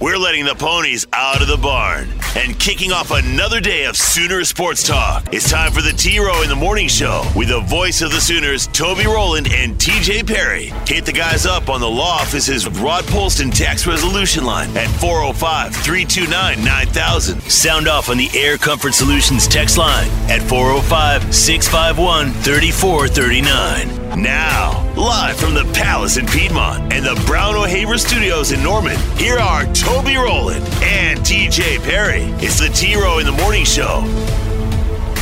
[0.00, 4.44] We're letting the ponies out of the barn and kicking off another day of Sooner
[4.44, 5.26] Sports Talk.
[5.32, 8.20] It's time for the T Row in the Morning Show with the voice of the
[8.20, 10.66] Sooners, Toby Rowland and TJ Perry.
[10.86, 15.74] Hit the guys up on the law office's Rod Polston tax resolution line at 405
[15.74, 17.40] 329 9000.
[17.42, 23.97] Sound off on the Air Comfort Solutions text line at 405 651 3439.
[24.18, 29.38] Now, live from the Palace in Piedmont and the Brown O'Haver Studios in Norman, here
[29.38, 32.26] are Toby Rowland and TJ Perry.
[32.42, 34.02] It's the T Row in the Morning Show.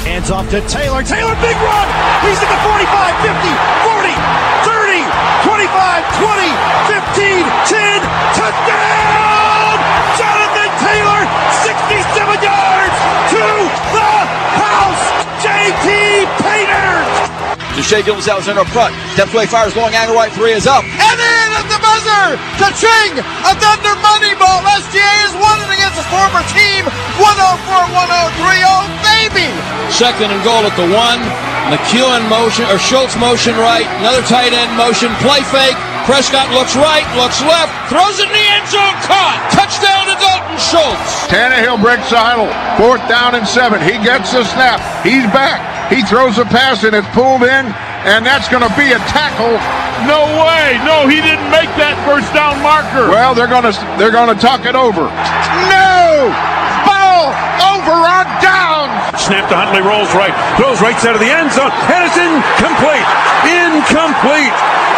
[0.09, 1.05] Hands off to Taylor.
[1.05, 1.87] Taylor, big run.
[2.25, 3.53] He's at the 45, 50,
[3.85, 4.17] 40,
[4.65, 5.05] 30,
[5.45, 6.57] 25, 20,
[6.89, 8.01] 15, 10.
[8.33, 9.77] Touchdown!
[10.17, 11.21] Jonathan Taylor,
[11.69, 12.01] 67
[12.41, 12.97] yards
[13.29, 13.45] to
[13.93, 14.13] the
[14.57, 15.05] house.
[15.45, 15.85] JT
[16.41, 17.06] Painter.
[17.77, 18.97] Deshae Gilmes in up front.
[19.21, 20.81] Depth way fires long angle right three is up.
[20.81, 22.41] And in at the buzzer!
[22.57, 23.21] Ka-ching!
[23.21, 24.65] A Thunder money ball.
[24.81, 26.89] SGA is winning against his former team.
[27.21, 28.65] 104-103.
[28.65, 29.53] Oh, baby!
[29.93, 31.21] Second and goal at the one.
[31.69, 33.85] McEwen motion, or Schultz motion right.
[34.01, 35.13] Another tight end motion.
[35.21, 35.77] Play fake.
[36.09, 39.43] Prescott looks right, looks left, throws it in the end zone, caught.
[39.51, 41.27] Touchdown to Dalton Schultz.
[41.27, 42.47] Tannehill breaks the huddle.
[42.79, 43.83] Fourth down and seven.
[43.83, 44.79] He gets the snap.
[45.03, 45.76] He's back.
[45.89, 47.65] He throws a pass and it's pulled in,
[48.07, 49.55] and that's going to be a tackle.
[50.05, 50.77] No way!
[50.83, 53.07] No, he didn't make that first down marker.
[53.09, 55.07] Well, they're going to they're going to talk it over.
[55.71, 56.31] No!
[56.85, 57.31] Ball
[57.71, 58.91] over on down.
[59.15, 63.07] Snap to Huntley, rolls right, throws right side of the end zone, and it's incomplete.
[63.47, 64.55] Incomplete.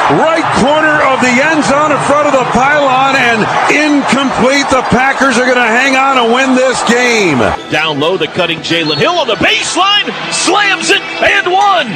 [0.09, 4.65] Right corner of the end zone in front of the pylon, and incomplete.
[4.71, 7.39] The Packers are going to hang on and win this game.
[7.71, 11.89] Down low, the cutting Jalen Hill on the baseline, slams it, and one.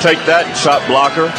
[0.00, 1.30] Take that, shot blocker.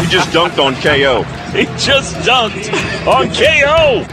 [0.00, 1.24] He just dunked on KO.
[1.48, 2.68] He just dunked
[3.06, 4.04] on KO.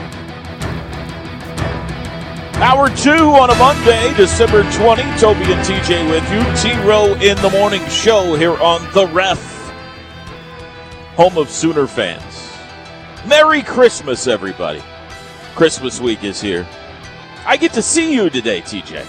[2.63, 5.03] Hour two on a Monday, December 20.
[5.19, 6.39] Toby and TJ with you.
[6.55, 9.37] T Row in the morning show here on The Ref,
[11.15, 12.51] home of Sooner fans.
[13.25, 14.83] Merry Christmas, everybody.
[15.55, 16.67] Christmas week is here.
[17.45, 19.05] I get to see you today, TJ.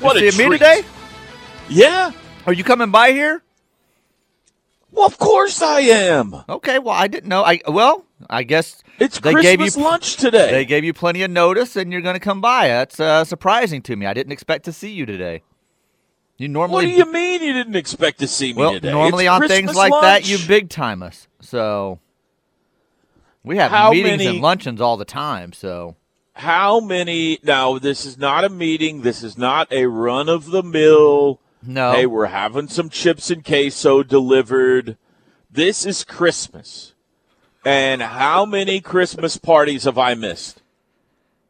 [0.00, 0.82] What you a see me today?
[1.68, 2.12] Yeah.
[2.46, 3.42] Are you coming by here?
[4.92, 6.34] Well, of course I am.
[6.48, 7.42] Okay, well I didn't know.
[7.42, 10.52] I well, I guess It's they Christmas gave you lunch today.
[10.52, 12.68] They gave you plenty of notice, and you're going to come by.
[12.68, 14.06] That's uh, surprising to me.
[14.06, 15.42] I didn't expect to see you today.
[16.38, 16.86] You normally.
[16.86, 18.90] what do you mean you didn't expect to see me well today?
[18.92, 21.28] normally It's on Christmas things like that you big time us.
[21.40, 21.98] So
[23.42, 25.52] we have How meetings many- and luncheons all the time.
[25.52, 25.96] So
[26.34, 27.38] How many?
[27.42, 29.00] Now, this is not a meeting.
[29.02, 31.40] This is not a run of the mill.
[31.62, 34.98] no, Hey, we're having some chips and queso delivered.
[35.50, 36.92] This is Christmas.
[37.64, 40.60] And how many Christmas parties have I missed?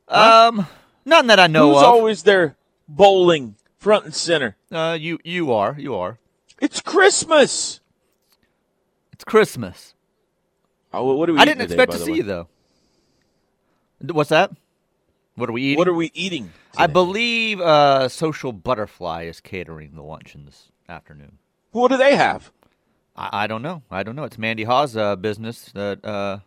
[0.08, 0.68] um,
[1.04, 1.84] none that I know Who's of.
[1.84, 2.54] always there
[2.88, 4.56] bowling front and center?
[4.72, 6.18] uh, you you are you are.
[6.60, 7.80] It's Christmas.
[9.12, 9.94] It's Christmas.
[10.92, 12.16] Oh, what are we I didn't today, expect to see way?
[12.18, 12.48] you though.
[14.00, 14.50] What's that?
[15.36, 15.78] What are we eating?
[15.78, 16.50] What are we eating?
[16.76, 21.38] I believe uh, Social Butterfly is catering the luncheon this afternoon.
[21.70, 22.50] What do they have?
[23.14, 23.82] I, I don't know.
[23.88, 24.24] I don't know.
[24.24, 26.40] It's Mandy Hawes' uh, business that uh,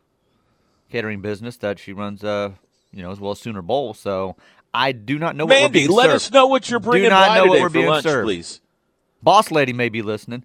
[0.92, 2.22] catering business that she runs.
[2.22, 2.52] Uh,
[2.92, 3.94] you know, as well as Sooner Bowl.
[3.94, 4.36] So
[4.74, 6.16] I do not know what we're Mandy, being let served.
[6.16, 8.26] us know what you're bringing not by know what we're being lunch, served.
[8.26, 8.62] please.
[9.24, 10.44] Boss lady may be listening.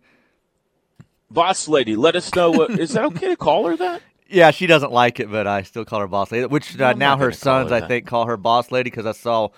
[1.30, 2.70] Boss lady, let us know what.
[2.78, 4.02] Is that okay to call her that?
[4.26, 6.46] Yeah, she doesn't like it, but I still call her boss lady.
[6.46, 9.50] Which uh, now her sons, her I think, call her boss lady because I saw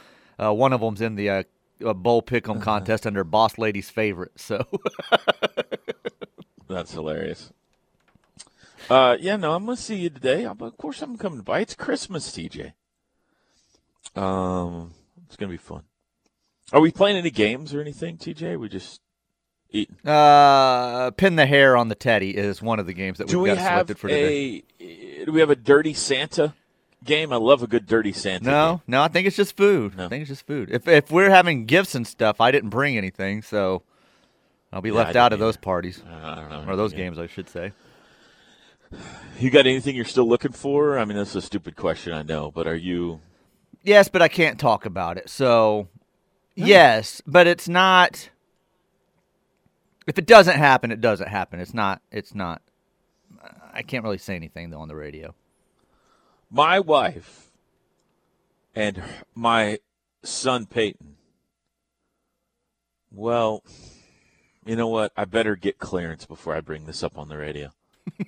[0.43, 1.43] uh, one of them's in the uh,
[1.95, 2.41] bowl Uh-huh.
[2.41, 4.33] pick'em contest under boss lady's favorite.
[4.37, 4.67] So
[6.69, 7.53] That's hilarious.
[8.91, 10.45] Uh, yeah, no, I'm gonna see you today.
[10.45, 11.61] I'm- Of course, I'm coming by.
[11.61, 12.73] It's Christmas, TJ.
[14.15, 14.93] Um,
[15.27, 15.83] it's gonna be fun.
[16.73, 18.59] Are we playing any games or anything, TJ?
[18.59, 19.01] We just
[19.71, 19.97] eating.
[20.09, 23.49] uh, pin the hair on the teddy is one of the games that we've we
[23.51, 24.63] got have selected for today.
[24.81, 25.25] a?
[25.27, 26.55] Do we have a Dirty Santa
[27.05, 27.33] game?
[27.33, 28.45] I love a good Dirty Santa.
[28.45, 28.81] No, game.
[28.89, 29.97] no, I think it's just food.
[29.97, 30.07] No.
[30.07, 30.71] I think it's just food.
[30.71, 33.83] If if we're having gifts and stuff, I didn't bring anything, so
[34.73, 36.65] I'll be Yeah, left out of those parties I don't know.
[36.73, 36.99] or those Yeah.
[36.99, 37.73] games, I should say.
[39.41, 40.99] You got anything you're still looking for?
[40.99, 43.21] I mean, that's a stupid question, I know, but are you?
[43.87, 45.31] Yes, but I can't talk about it.
[45.31, 45.87] So,
[46.57, 48.31] yes, but it's not.
[50.09, 51.61] If it doesn't happen, it doesn't happen.
[51.61, 52.03] It's not.
[52.11, 52.63] It's not.
[53.73, 55.37] I can't really say anything though on the radio.
[56.51, 57.53] My wife
[58.75, 59.01] and
[59.37, 59.79] my
[60.25, 61.15] son Peyton.
[63.13, 63.63] Well,
[64.65, 65.13] you know what?
[65.17, 67.71] I better get clearance before I bring this up on the radio.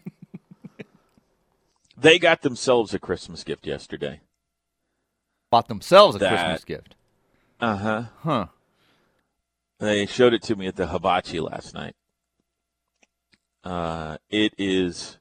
[1.98, 4.20] they got themselves a Christmas gift yesterday.
[5.50, 6.94] Bought themselves a That- Christmas gift.
[7.60, 8.02] Uh huh.
[8.22, 8.46] Huh.
[9.80, 11.94] They showed it to me at the hibachi last night.
[13.64, 15.18] Uh, it is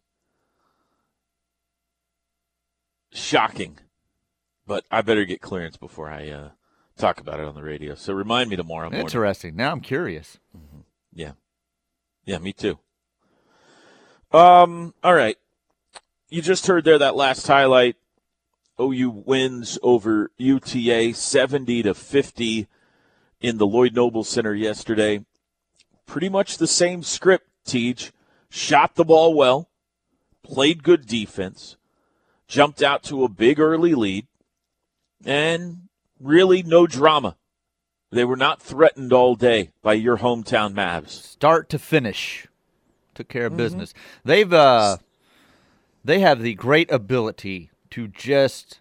[3.11, 3.79] shocking,
[4.65, 6.49] but I better get clearance before I uh,
[6.97, 7.95] talk about it on the radio.
[7.95, 9.01] So remind me tomorrow morning.
[9.01, 9.55] Interesting.
[9.55, 10.39] Now I'm curious.
[11.13, 11.33] Yeah.
[12.25, 12.77] Yeah, me too.
[14.31, 15.37] Um, all right.
[16.29, 17.95] You just heard there that last highlight.
[18.79, 22.67] OU wins over UTA 70 to 50
[23.41, 25.25] in the Lloyd Noble Center yesterday.
[26.05, 28.11] Pretty much the same script, Teach.
[28.49, 29.69] Shot the ball well,
[30.41, 31.75] played good defense,
[32.47, 34.25] jumped out to a big early lead,
[35.25, 35.89] and
[36.19, 37.35] really no drama.
[38.09, 41.09] They were not threatened all day by your hometown Mavs.
[41.09, 42.47] Start to finish,
[43.13, 43.57] took care of Mm-hmm.
[43.57, 43.93] business.
[44.23, 44.97] They've uh,
[46.05, 48.79] they have the great ability to just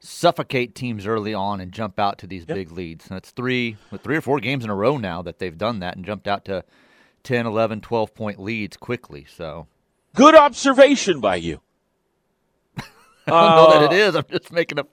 [0.00, 3.06] suffocate teams early on and jump out to these big leads.
[3.06, 6.04] That's three, three or four games in a row now that they've done that and
[6.04, 6.64] jumped out to
[7.22, 9.24] 10, 11, 12 point leads quickly.
[9.28, 9.68] So
[10.14, 11.60] Good observation by you.
[12.76, 12.82] I
[13.26, 14.16] don't know Uh, that it is.
[14.16, 14.86] I'm just making a,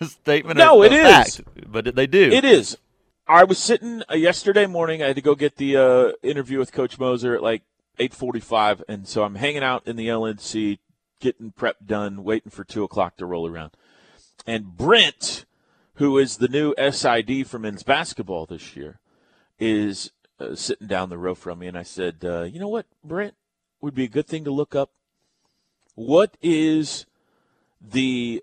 [0.00, 0.56] a statement.
[0.56, 1.36] No, of, it of is.
[1.36, 1.40] fact,
[1.70, 2.30] but they do.
[2.30, 2.78] It is.
[3.28, 5.02] I was sitting uh, yesterday morning.
[5.02, 7.62] I had to go get the uh, interview with Coach Moser at like
[7.98, 10.78] 8:45, and so I'm hanging out in the LNC,
[11.20, 13.72] getting prep done, waiting for two o'clock to roll around.
[14.46, 15.44] And Brent,
[15.94, 19.00] who is the new SID for men's basketball this year,
[19.58, 22.86] is uh, sitting down the row from me, and I said, uh, "You know what,
[23.02, 23.34] Brent,
[23.80, 24.90] would be a good thing to look up.
[25.94, 27.06] What is
[27.80, 28.42] the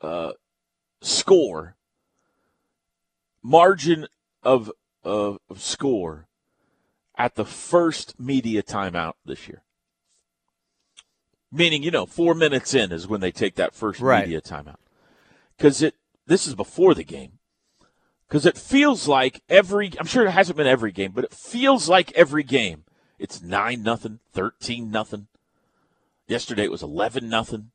[0.00, 0.32] uh,
[1.00, 1.76] score?"
[3.44, 4.06] margin
[4.42, 4.72] of,
[5.04, 6.26] of of score
[7.16, 9.62] at the first media timeout this year.
[11.54, 14.24] Meaning, you know, four minutes in is when they take that first Right.
[14.24, 14.78] media timeout.
[15.56, 15.94] Because it
[16.26, 17.38] this is before the game.
[18.26, 21.88] Because it feels like every I'm sure it hasn't been every game, but it feels
[21.88, 22.82] like every game.
[23.20, 25.28] It's nine nothing, thirteen nothing.
[26.26, 27.70] Yesterday it was eleven nothing.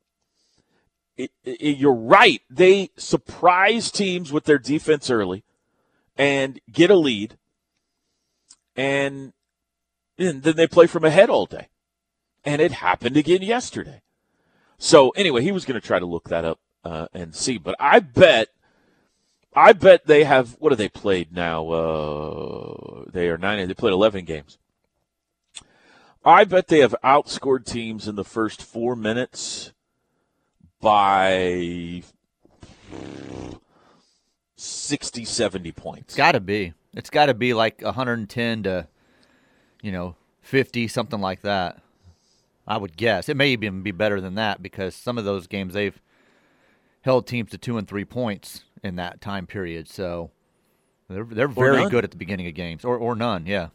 [1.16, 2.42] It, it, you're right.
[2.50, 5.44] They surprise teams with their defense early
[6.18, 7.38] and get a lead,
[8.76, 9.34] and,
[10.18, 11.68] and then they play from ahead all day.
[12.46, 14.02] And it happened again yesterday.
[14.78, 17.76] So anyway, he was going to try to look that up uh, and see, but
[17.80, 18.48] I bet,
[19.54, 20.56] I bet they have.
[20.60, 21.70] What have they played now?
[21.70, 23.68] Uh, they are nine.
[23.68, 24.58] They played eleven games.
[26.24, 29.74] I bet they have outscored teams in the first four minutes
[30.82, 32.04] by
[34.56, 36.04] 60, 70 points.
[36.10, 36.74] It's got to be.
[36.94, 38.88] It's got to be like 110 to,
[39.82, 41.82] you know, 50, something like that.
[42.70, 43.28] I would guess.
[43.28, 46.00] It may even be better than that because some of those games they've
[47.02, 49.90] held teams to two and three points in that time period.
[49.90, 50.30] So
[51.10, 53.48] they're they're very good at the beginning of games, or or none.
[53.48, 53.70] Yeah.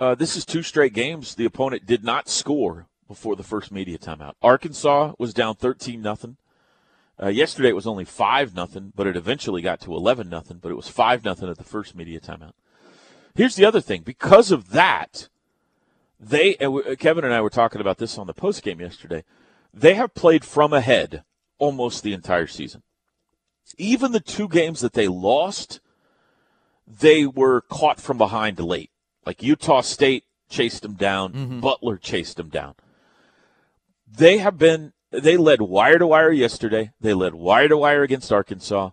[0.00, 1.34] Uh, this is two straight games.
[1.34, 4.34] The opponent did not score before the first media timeout.
[4.42, 6.36] Arkansas was down 13 nothing.
[7.22, 10.70] Uh, yesterday it was only 5 nothing, but it eventually got to 11 nothing, but
[10.70, 12.52] it was 5 nothing at the first media timeout.
[13.34, 14.02] Here's the other thing.
[14.02, 15.30] Because of that,
[16.18, 16.54] they
[16.98, 19.24] Kevin and I were talking about this on the post game yesterday.
[19.72, 21.24] They have played from ahead
[21.58, 22.82] almost the entire season.
[23.76, 25.80] Even the two games that they lost,
[26.86, 28.90] they were caught from behind late.
[29.24, 31.60] Like Utah State chased them down, mm-hmm.
[31.60, 32.74] Butler chased them down.
[34.06, 36.92] They have been they led wire to wire yesterday.
[37.00, 38.90] They led wire to wire against Arkansas.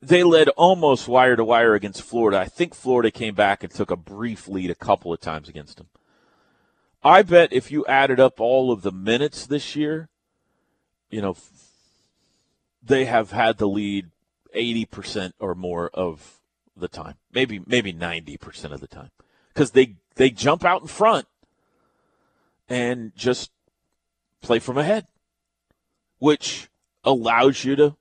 [0.00, 2.38] They led almost wire to wire against Florida.
[2.38, 5.78] I think Florida came back and took a brief lead a couple of times against
[5.78, 5.88] them.
[7.02, 10.08] I bet if you added up all of the minutes this year,
[11.10, 11.36] you know,
[12.82, 14.10] they have had the lead
[14.54, 16.40] 80% or more of
[16.76, 17.14] the time.
[17.32, 19.10] Maybe maybe 90% of the time.
[19.54, 21.26] Cuz they they jump out in front
[22.68, 23.50] and just
[24.40, 25.06] play from ahead,
[26.18, 26.68] which
[27.04, 27.96] allows you to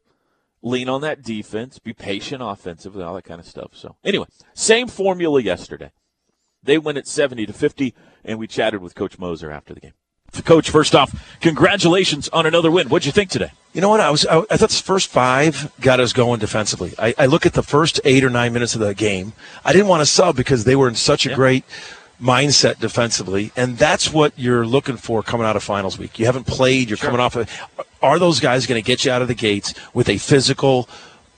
[0.62, 3.72] lean on that defense, be patient offensively, all that kind of stuff.
[3.74, 5.92] So, anyway, same formula yesterday.
[6.64, 7.94] They win at 70 to 50
[8.26, 9.94] and we chatted with coach Moser after the game.
[10.44, 12.90] Coach, first off, congratulations on another win.
[12.90, 13.52] What'd you think today?
[13.74, 14.02] You know what?
[14.02, 16.94] I was I, I thought the first five got us going defensively.
[17.00, 19.34] I, I look at the first eight or nine minutes of the game.
[19.64, 21.64] I didn't want to sub because they were in such a great
[22.22, 26.20] mindset defensively, and that's what you're looking for coming out of finals week.
[26.20, 26.90] You haven't played.
[26.90, 27.36] You're coming off.
[27.36, 27.50] of
[28.02, 30.88] Are those guys going to get you out of the gates with a physical?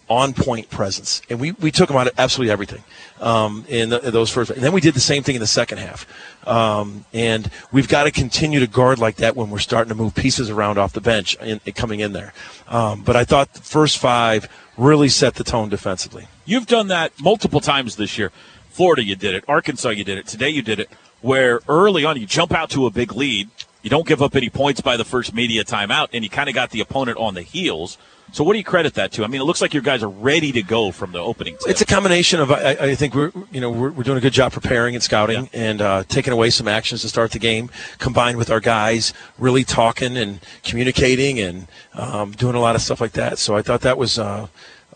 [0.09, 2.83] on point presence, and we, we took them out of absolutely everything
[3.21, 4.49] um, in, the, in, those first.
[4.49, 6.07] And then we did the same thing in the second half,
[6.47, 10.15] um, and we've got to continue to guard like that when we're starting to move
[10.15, 12.33] pieces around off the bench in coming in there.
[12.67, 16.27] Um, but I thought the first five really set the tone defensively.
[16.43, 18.31] You've done that multiple times this year.
[18.71, 19.43] Florida, you did it.
[19.47, 20.25] Arkansas, you did it.
[20.25, 20.89] Today, you did it.
[21.21, 23.49] Where early on you jump out to a big lead,
[23.81, 26.55] you don't give up any points by the first media timeout, and you kind of
[26.55, 27.97] got the opponent on the heels.
[28.31, 29.23] So what do you credit that to?
[29.23, 31.55] I mean, it looks like your guys are ready to go from the opening.
[31.57, 31.69] Tip.
[31.69, 34.33] It's a combination of I, I, think we're you know we're, we're doing a good
[34.33, 35.59] job preparing and scouting yeah.
[35.59, 39.63] and uh, taking away some actions to start the game, combined with our guys really
[39.63, 43.39] talking and communicating and um, doing a lot of stuff like that.
[43.39, 44.19] So I thought that was.
[44.19, 44.47] Uh,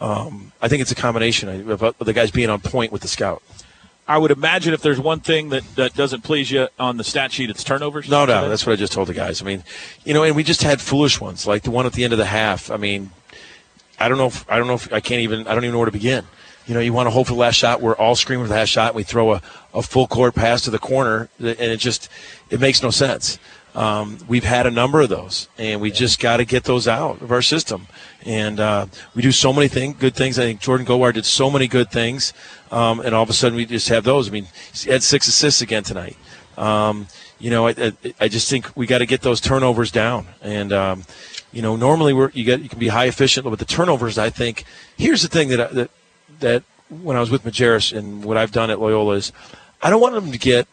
[0.01, 3.07] um, I think it's a combination of, of the guys being on point with the
[3.07, 3.41] scout.
[4.13, 7.31] I would imagine if there's one thing that, that doesn't please you on the stat
[7.31, 8.07] sheet, it's turnovers.
[8.07, 8.47] No doubt.
[8.47, 9.41] That's what I just told the guys.
[9.41, 9.63] I mean,
[10.05, 12.19] you know, and we just had foolish ones, like the one at the end of
[12.19, 12.69] the half.
[12.69, 13.09] I mean,
[13.99, 15.79] I don't know if I don't know if I can't even I don't even know
[15.79, 16.25] where to begin.
[16.67, 17.81] You know, you want to hope for the last shot.
[17.81, 18.89] We're all screaming for the last shot.
[18.89, 19.41] And we throw a,
[19.73, 22.07] a full court pass to the corner, and it just
[22.51, 23.39] it makes no sense.
[23.75, 27.21] Um, we've had a number of those, and we just got to get those out
[27.21, 27.87] of our system.
[28.23, 30.37] And uh, we do so many things, good things.
[30.37, 32.33] I think Jordan Goldwire did so many good things,
[32.71, 34.29] um, and all of a sudden we just have those.
[34.29, 36.17] I mean, he had six assists again tonight.
[36.57, 37.07] Um,
[37.39, 40.27] you know, I, I, I, just think we got to get those turnovers down.
[40.41, 41.03] And um,
[41.51, 44.29] you know, normally we're, you get you can be high efficient, but the turnovers, I
[44.29, 44.65] think.
[44.97, 45.91] Here's the thing that that
[46.39, 49.31] that when I was with Majerus and what I've done at Loyola is,
[49.81, 50.67] I don't want them to get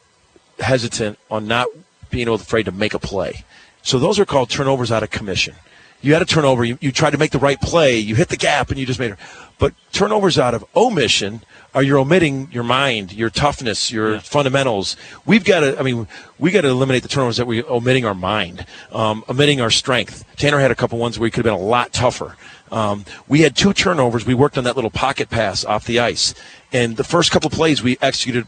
[0.59, 1.67] hesitant on not
[2.11, 3.45] being afraid to make a play.
[3.83, 5.55] So those are called turnovers out of commission.
[6.03, 8.37] You had a turnover, you, you tried to make the right play, you hit the
[8.37, 9.19] gap, and you just made it.
[9.59, 11.43] But turnovers out of omission
[11.75, 14.21] are you're omitting your mind, your toughness, your yeah.
[14.21, 14.97] fundamentals.
[15.27, 18.15] We've got to, I mean, we got to eliminate the turnovers that we're omitting our
[18.15, 20.25] mind, um, omitting our strength.
[20.37, 22.37] Tanner had a couple ones where he could have been a lot tougher.
[22.73, 24.25] Um, we had two turnovers.
[24.25, 26.35] We worked on that little pocket pass off the ice.
[26.73, 28.47] And the first couple plays we executed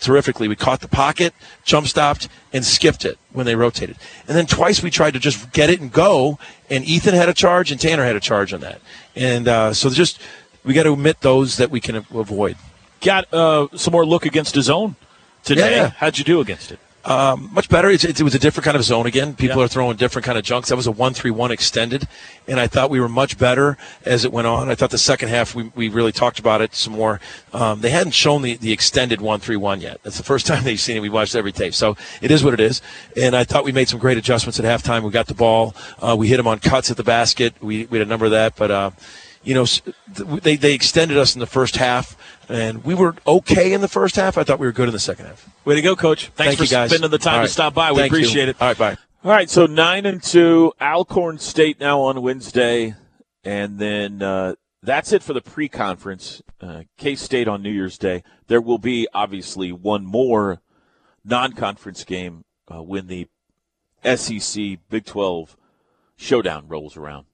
[0.00, 0.48] terrifically.
[0.48, 3.96] We caught the pocket, jump stopped, and skipped it when they rotated.
[4.26, 6.38] And then twice we tried to just get it and go,
[6.70, 8.80] and Ethan had a charge and Tanner had a charge on that.
[9.14, 10.20] And uh, so just
[10.64, 12.56] we got to omit those that we can avoid.
[13.00, 14.96] Got uh, some more look against his own
[15.44, 15.70] today.
[15.70, 15.90] Yeah, yeah.
[15.90, 16.78] How'd you do against it?
[17.04, 17.88] Um, much better.
[17.88, 19.34] It, it, was a different kind of zone again.
[19.34, 19.64] People yeah.
[19.64, 20.68] are throwing different kind of junks.
[20.68, 22.08] That was a one-three-one extended,
[22.46, 24.68] and I thought we were much better as it went on.
[24.68, 27.20] I thought the second half we, we really talked about it some more.
[27.52, 30.00] Um, they hadn't shown the, the extended one-three-one yet.
[30.02, 31.00] That's the first time they've seen it.
[31.00, 32.82] We watched every tape, so it is what it is.
[33.16, 35.02] And I thought we made some great adjustments at halftime.
[35.02, 35.74] We got the ball.
[36.00, 37.54] Uh, we hit them on cuts at the basket.
[37.60, 38.70] We, we had a number of that, but.
[38.70, 38.90] Uh,
[39.42, 39.66] you know,
[40.40, 42.16] they, they extended us in the first half,
[42.48, 44.36] and we were okay in the first half.
[44.36, 45.48] I thought we were good in the second half.
[45.64, 46.26] Way to go, Coach!
[46.34, 46.90] Thanks Thank for you guys.
[46.90, 47.46] spending the time right.
[47.46, 47.92] to stop by.
[47.92, 48.50] We Thank appreciate you.
[48.50, 48.56] it.
[48.60, 48.96] All right, bye.
[49.24, 52.94] All right, so nine and two, Alcorn State now on Wednesday,
[53.44, 56.42] and then uh, that's it for the pre-conference.
[56.60, 58.22] Uh, K State on New Year's Day.
[58.46, 60.60] There will be obviously one more
[61.24, 63.28] non-conference game uh, when the
[64.04, 65.56] SEC Big Twelve
[66.16, 67.26] showdown rolls around,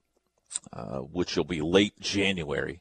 [0.73, 2.80] uh, which will be late January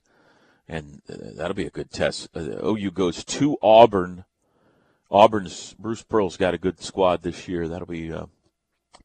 [0.67, 2.29] and uh, that'll be a good test.
[2.35, 4.25] Uh, OU goes to Auburn.
[5.11, 7.67] Auburn's Bruce Pearl's got a good squad this year.
[7.67, 8.27] That'll be a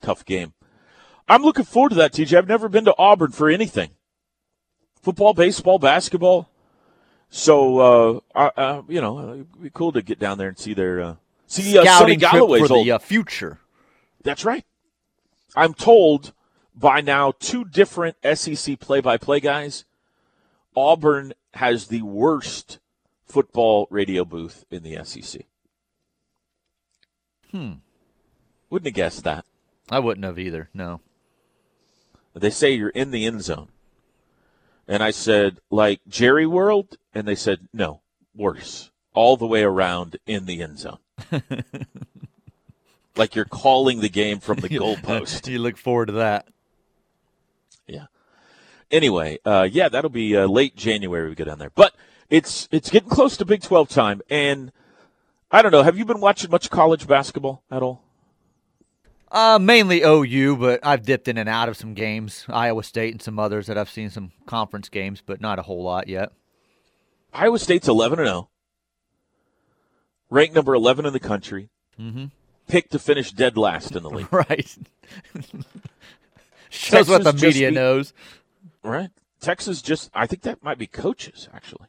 [0.00, 0.54] tough game.
[1.28, 2.38] I'm looking forward to that, TJ.
[2.38, 3.90] I've never been to Auburn for anything
[5.02, 6.48] football, baseball, basketball.
[7.30, 11.00] So, uh, uh, you know, it'd be cool to get down there and see their
[11.00, 11.14] uh,
[11.46, 12.86] see uh, Sonny Galloway's for old.
[12.86, 13.58] the uh, future.
[14.22, 14.64] That's right.
[15.54, 16.32] I'm told
[16.78, 19.84] by now two different SEC play-by-play guys.
[20.76, 22.78] Auburn has the worst
[23.26, 25.42] football radio booth in the SEC.
[27.50, 27.72] Hmm.
[28.70, 29.44] Wouldn't have guessed that.
[29.90, 30.68] I wouldn't have either.
[30.72, 31.00] No.
[32.34, 33.68] They say you're in the end zone.
[34.86, 36.96] And I said, like Jerry World?
[37.14, 38.02] And they said, no,
[38.34, 38.90] worse.
[39.14, 40.98] All the way around in the end zone.
[43.16, 45.42] like you're calling the game from the goalpost.
[45.42, 46.46] Do you look forward to that.
[48.90, 51.70] Anyway, uh, yeah, that'll be uh, late January we go down there.
[51.70, 51.94] But
[52.30, 54.72] it's it's getting close to Big 12 time, and
[55.50, 55.82] I don't know.
[55.82, 58.02] Have you been watching much college basketball at all?
[59.30, 62.46] Uh, mainly OU, but I've dipped in and out of some games.
[62.48, 65.82] Iowa State and some others that I've seen some conference games, but not a whole
[65.82, 66.32] lot yet.
[67.32, 68.48] Iowa State's 11 and 0,
[70.30, 71.68] ranked number 11 in the country.
[72.00, 72.26] Mm-hmm.
[72.68, 74.32] Picked to finish dead last in the league.
[74.32, 74.76] right.
[76.70, 78.12] Shows Texas what the media beat, knows.
[78.82, 79.10] Right.
[79.40, 81.88] Texas just, I think that might be coaches, actually.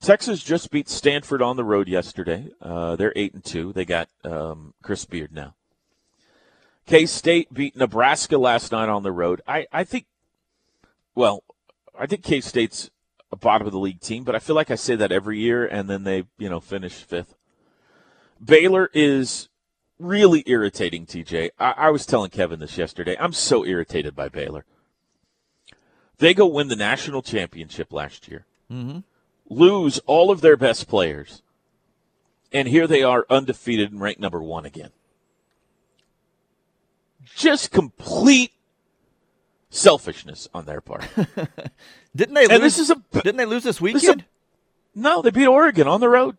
[0.00, 2.48] Texas just beat Stanford on the road yesterday.
[2.60, 3.72] Uh, they're 8 and 2.
[3.72, 5.54] They got um, Chris Beard now.
[6.86, 9.40] K State beat Nebraska last night on the road.
[9.46, 10.06] I, I think,
[11.14, 11.44] well,
[11.98, 12.90] I think K State's
[13.30, 15.64] a bottom of the league team, but I feel like I say that every year,
[15.64, 17.34] and then they, you know, finish fifth.
[18.44, 19.48] Baylor is
[19.98, 21.50] really irritating, TJ.
[21.58, 23.16] I, I was telling Kevin this yesterday.
[23.18, 24.64] I'm so irritated by Baylor.
[26.22, 29.00] They go win the national championship last year, Mm-hmm.
[29.50, 31.42] lose all of their best players,
[32.52, 34.90] and here they are undefeated and ranked number one again.
[37.34, 38.52] Just complete
[39.68, 41.04] selfishness on their part.
[42.14, 42.60] Didn't they And lose?
[42.60, 44.24] this is a- didn't they lose this This a- weekend?
[44.94, 46.36] no, they beat Oregon on the road.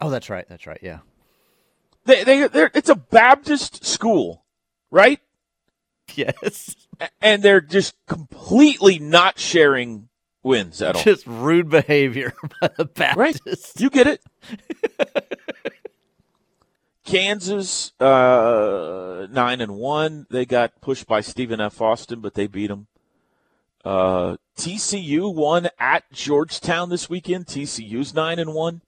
[0.00, 0.46] oh, that's right.
[0.48, 0.80] That's right.
[0.82, 0.98] Yeah.
[2.04, 2.42] They, they,
[2.74, 4.42] it's a Baptist school,
[4.90, 5.20] right?
[6.16, 6.76] Yes.
[7.22, 10.08] And they're just completely not sharing
[10.42, 11.02] wins at all.
[11.02, 13.80] Just rude behavior by the Baptists.
[13.80, 14.22] You get it.
[17.04, 20.26] Kansas uh, nine and one.
[20.30, 21.80] They got pushed by Stephen F.
[21.80, 22.86] Austin, but they beat them.
[23.84, 27.46] Uh, TCU won at Georgetown this weekend.
[27.46, 28.82] TCU's nine and one.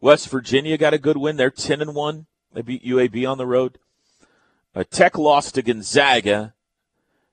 [0.00, 1.36] West Virginia got a good win.
[1.36, 2.26] They're ten and one.
[2.52, 3.78] They beat UAB on the road.
[4.76, 6.52] Uh, Tech lost to Gonzaga,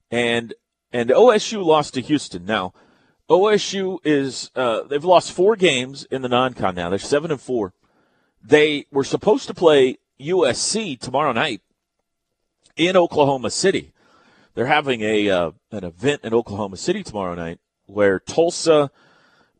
[0.10, 0.54] and
[0.94, 2.46] and OSU lost to Houston.
[2.46, 2.74] Now,
[3.30, 6.90] OSU is uh, they've lost four games in the non-con now.
[6.90, 7.74] They're seven and four.
[8.42, 11.62] They were supposed to play USC tomorrow night
[12.78, 13.92] in Oklahoma City.
[14.54, 18.90] They're having a uh, an event in Oklahoma City tomorrow night where Tulsa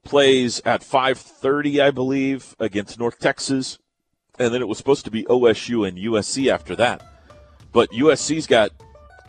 [0.06, 3.78] plays at 5:30, I believe, against North Texas,
[4.40, 7.13] and then it was supposed to be OSU and USC after that.
[7.74, 8.72] But USC's got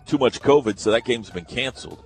[0.06, 2.04] too much COVID, so that game's been canceled.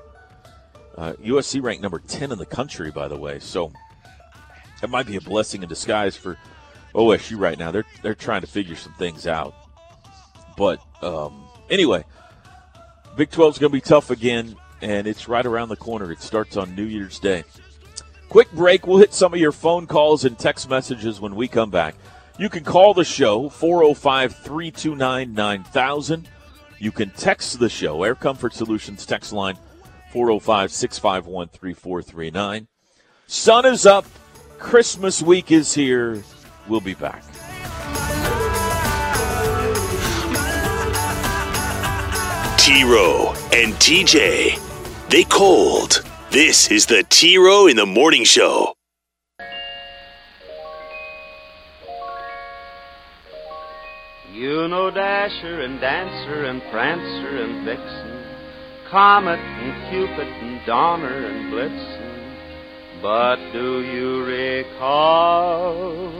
[0.96, 3.72] Uh, USC ranked number 10 in the country, by the way, so
[4.80, 6.38] that might be a blessing in disguise for
[6.94, 7.70] OSU right now.
[7.70, 9.54] They're they're trying to figure some things out.
[10.56, 12.04] But um, anyway,
[13.16, 16.10] Big 12 is going to be tough again, and it's right around the corner.
[16.10, 17.44] It starts on New Year's Day.
[18.28, 18.86] Quick break.
[18.86, 21.94] We'll hit some of your phone calls and text messages when we come back.
[22.38, 26.28] You can call the show 405 329 9000.
[26.78, 29.58] You can text the show, Air Comfort Solutions text line
[30.12, 32.68] 405 651 3439.
[33.26, 34.06] Sun is up.
[34.60, 36.22] Christmas week is here.
[36.68, 37.24] We'll be back.
[42.56, 45.10] T Row and TJ.
[45.10, 46.04] They cold.
[46.30, 48.77] This is the T Row in the Morning Show.
[54.38, 58.24] You know Dasher and Dancer and Prancer and Vixen,
[58.88, 63.02] Comet and Cupid and Donner and Blitzen.
[63.02, 66.12] But do you recall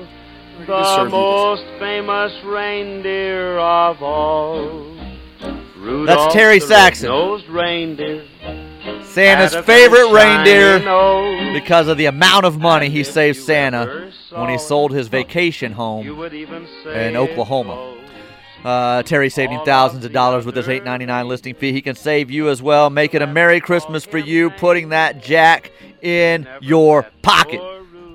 [0.67, 4.97] the most famous reindeer of all?
[5.77, 7.13] Rudolph Terry Saxon.
[7.49, 8.27] Reindeer.
[9.05, 11.53] Santa's favorite reindeer nose.
[11.53, 16.17] because of the amount of money he saved Santa when he sold his vacation home.
[16.17, 17.95] would even say in Oklahoma.
[18.65, 21.73] Uh, Terry saving thousands of dollars with his $8.99 listing fee.
[21.73, 22.91] He can save you as well.
[22.91, 25.71] Make it a Merry Christmas for you, putting that jack
[26.03, 27.61] in your pocket.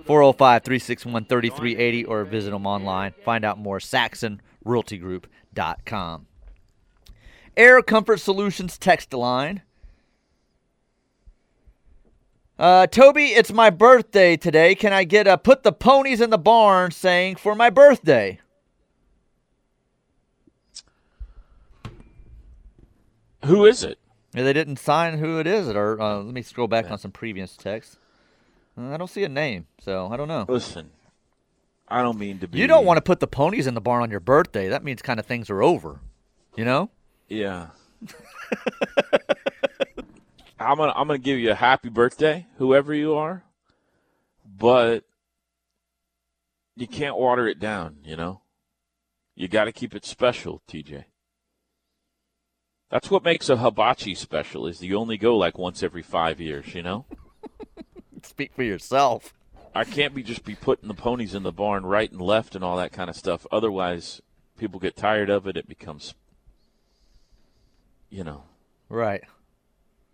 [0.05, 3.13] 405 361 3380 or visit them online.
[3.23, 3.79] Find out more.
[3.79, 6.27] SaxonRealtyGroup.com.
[7.55, 9.61] Air Comfort Solutions text line.
[12.59, 14.75] Uh, Toby, it's my birthday today.
[14.75, 18.39] Can I get a put the ponies in the barn saying for my birthday?
[23.43, 23.99] Who is it?
[24.33, 25.67] Yeah, they didn't sign who it is.
[25.69, 27.97] Or uh, let me scroll back on some previous texts.
[28.77, 30.45] Uh, I don't see a name, so I don't know.
[30.47, 30.89] Listen,
[31.87, 32.57] I don't mean to be.
[32.57, 34.69] You don't want to put the ponies in the barn on your birthday.
[34.69, 35.99] That means kind of things are over.
[36.55, 36.89] You know?
[37.27, 37.67] Yeah.
[40.59, 43.43] I'm gonna I'm gonna give you a happy birthday, whoever you are,
[44.45, 45.03] but
[46.75, 47.97] you can't water it down.
[48.03, 48.41] You know,
[49.35, 51.05] you got to keep it special, TJ.
[52.89, 54.67] That's what makes a hibachi special.
[54.67, 56.75] Is you only go like once every five years.
[56.75, 57.05] You know,
[58.23, 59.33] Speak for yourself.
[59.75, 62.63] I can't be just be putting the ponies in the barn right and left and
[62.63, 63.47] all that kind of stuff.
[63.51, 64.21] Otherwise,
[64.57, 65.57] people get tired of it.
[65.57, 66.13] It becomes,
[68.09, 68.43] you know.
[68.89, 69.23] Right.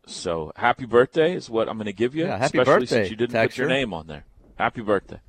[0.05, 2.25] So happy birthday is what I'm going to give you.
[2.25, 4.25] Yeah, happy especially birthday, since you didn't put your name on there.
[4.58, 5.19] Happy birthday.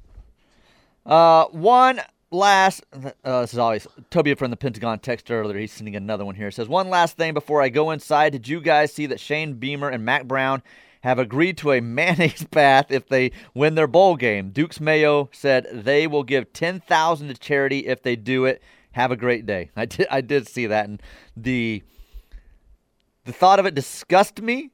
[1.05, 2.01] Uh, one
[2.31, 2.85] last.
[3.25, 5.59] Uh, this is always Toby from the Pentagon text earlier.
[5.59, 6.49] He's sending another one here.
[6.49, 8.31] It says one last thing before I go inside.
[8.33, 10.63] Did you guys see that Shane Beamer and Mack Brown
[11.03, 14.51] have agreed to a mayonnaise bath if they win their bowl game?
[14.51, 18.63] Dukes Mayo said they will give ten thousand to charity if they do it.
[18.93, 19.71] Have a great day.
[19.77, 20.07] I did.
[20.11, 21.01] I did see that, and
[21.37, 21.83] the
[23.25, 24.71] the thought of it disgusted me.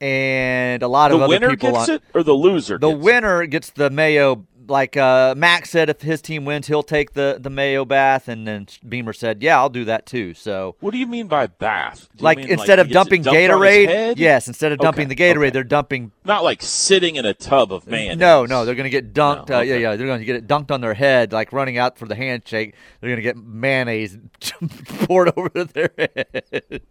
[0.00, 2.78] and a lot the of other winner people gets on, it, or the loser.
[2.78, 4.46] The gets winner gets the Mayo.
[4.66, 8.46] Like uh, Max said, if his team wins, he'll take the, the Mayo bath, and
[8.46, 12.08] then Beamer said, "Yeah, I'll do that too." So, What do you mean by bath?
[12.18, 15.14] Like mean, instead he of dumping dumped on his Gatorade, yes, instead of dumping Okay,
[15.14, 15.50] the Gatorade, okay.
[15.50, 16.12] they're dumping.
[16.24, 18.18] Not like sitting in a tub of mayonnaise.
[18.18, 19.48] No, no, they're going to get dunked.
[19.48, 21.78] No, uh, yeah, yeah, they're going to get it dunked on their head, like running
[21.78, 22.74] out for the handshake.
[23.00, 24.18] They're going to get mayonnaise
[25.06, 26.82] poured over their head.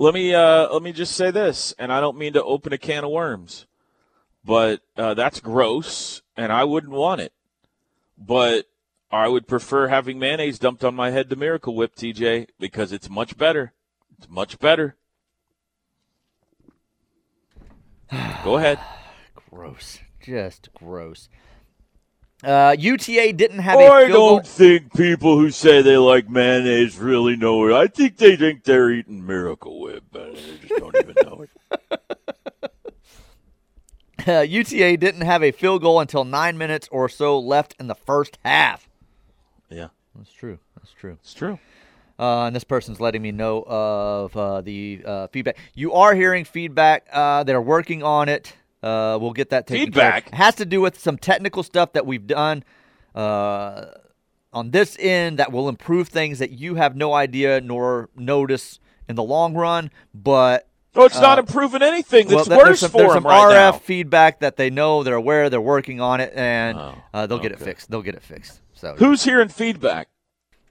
[0.00, 2.78] Let me uh, let me just say this, and I don't mean to open a
[2.78, 3.66] can of worms,
[4.44, 7.32] but uh, that's gross, and I wouldn't want it.
[8.16, 8.66] But
[9.10, 13.10] I would prefer having mayonnaise dumped on my head to Miracle Whip, TJ, because it's
[13.10, 13.72] much better.
[14.16, 14.96] It's much better.
[18.44, 18.78] Go ahead.
[19.50, 21.28] gross, just gross.
[22.44, 27.34] Uh, UTA didn't have a I don't think people who say they like mayonnaise really
[27.34, 27.74] know it.
[27.74, 32.00] I think they think they're eating Miracle Whip, but they just don't even know it.
[34.38, 37.94] Uh, UTA didn't have a field goal until nine minutes or so left in the
[37.94, 38.86] first half.
[39.70, 40.58] Yeah, That's true.
[40.76, 41.16] That's true.
[41.22, 41.58] it's true.
[42.18, 45.56] Uh, and this person's letting me know of uh, the uh, feedback.
[45.74, 47.06] You are hearing feedback.
[47.10, 48.54] Uh, they're working on it.
[48.82, 50.14] Uh, we'll get that taken care of.
[50.16, 50.32] Feedback?
[50.32, 52.64] It has to do with some technical stuff that we've done
[53.14, 53.86] uh,
[54.52, 59.16] on this end that will improve things that you have no idea nor notice in
[59.16, 59.90] the long run.
[60.12, 62.26] But No, it's not Uh, improving anything.
[62.28, 63.78] well, That's th- there's worse some, for them some right RF now.
[63.78, 67.52] feedback that they know, they're aware, they're working on it, and Oh, uh, they'll get
[67.52, 67.90] it fixed.
[67.90, 68.60] They'll get it fixed.
[68.74, 70.08] So Who's hearing feedback?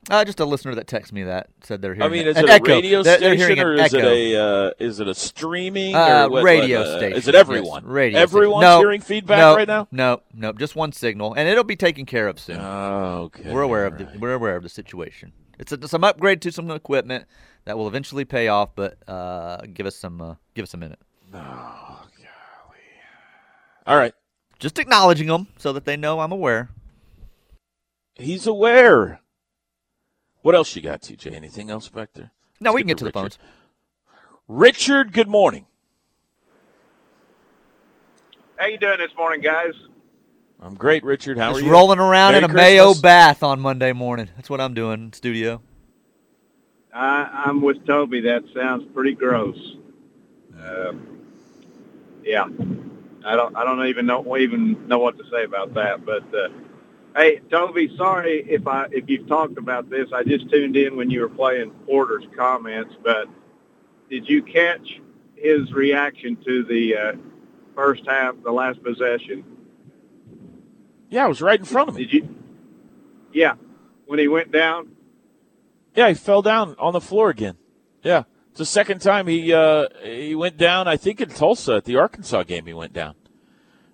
[0.10, 2.10] Uh, just a listener that texted me that said they're hearing.
[2.10, 2.76] I mean, an is it a echo.
[2.76, 6.30] radio They're- they're station or is it a uh, is it a streaming Uh, or
[6.30, 7.18] what, radio what, uh, station?
[7.18, 7.84] Is it everyone?
[7.84, 8.20] Yes, radio.
[8.22, 8.62] Everyone's.
[8.62, 9.88] No, hearing feedback no, right now.
[9.92, 12.58] No, no, just one signal, and it'll be taken care of soon.
[12.60, 13.52] Oh, okay.
[13.52, 15.34] we're aware of the we're aware of the situation.
[15.60, 17.26] It's a, some upgrade to some equipment
[17.66, 21.00] that will eventually pay off, but uh, give us some uh, give us a minute.
[21.34, 22.80] Oh, golly.
[23.86, 24.14] All right.
[24.60, 26.70] Just acknowledging them so that they know I'm aware.
[28.16, 29.20] He's aware.
[30.48, 31.34] What else you got, TJ?
[31.34, 32.32] Anything else back there?
[32.62, 33.20] No, Let's we can get to the Richard.
[33.20, 33.40] phones.
[34.48, 35.66] Richard, good morning.
[38.56, 39.74] How you doing this morning, guys?
[40.62, 41.38] I'm great, Richard.
[41.38, 41.70] How Just are you?
[41.70, 44.30] rolling around Merry in a Mayo bath on Monday morning.
[44.38, 45.62] That's what I'm doing in studio.
[46.94, 48.22] I, I'm with Toby.
[48.22, 49.58] That sounds pretty gross.
[50.58, 50.94] Uh,
[52.24, 52.46] yeah,
[53.26, 53.54] I don't.
[53.54, 56.06] I don't even know even know what to say about that.
[56.06, 56.48] But uh,
[57.18, 60.08] hey, Toby, sorry if I if you've talked about this.
[60.14, 62.96] I just tuned in when you were playing Porter's comments.
[63.04, 63.28] But
[64.10, 65.02] did you catch
[65.36, 67.12] his reaction to the uh,
[67.76, 69.44] first half, the last possession?
[71.10, 72.04] Yeah, I was right in front of him.
[72.04, 72.36] Did you?
[73.34, 73.56] Yeah,
[74.06, 74.92] when he went down.
[75.96, 77.58] Yeah, he fell down on the floor again.
[78.04, 80.88] Yeah, it's the second time he uh, he went down.
[80.88, 83.16] I think in Tulsa at the Arkansas game, he went down.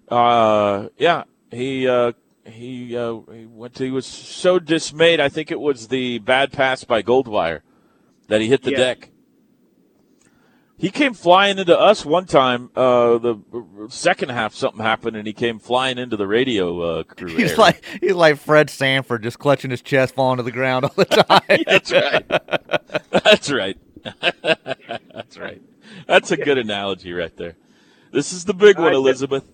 [0.09, 2.11] Uh, yeah, he uh,
[2.45, 3.75] he uh, he went.
[3.75, 5.19] To, he was so dismayed.
[5.19, 7.61] I think it was the bad pass by Goldwire
[8.27, 8.79] that he hit the Yes.
[8.79, 9.09] deck.
[10.77, 12.69] He came flying into us one time.
[12.75, 13.39] Uh, the
[13.89, 17.27] second half, something happened, and he came flying into the radio uh, crew.
[17.29, 17.59] He's area.
[17.59, 21.05] like he's like Fred Sanford, just clutching his chest, falling to the ground all the
[21.05, 21.63] time.
[21.65, 22.27] That's right.
[23.23, 23.77] That's right.
[25.13, 25.61] That's right.
[26.07, 27.55] That's a good analogy right there.
[28.11, 29.45] This is the big one, Elizabeth.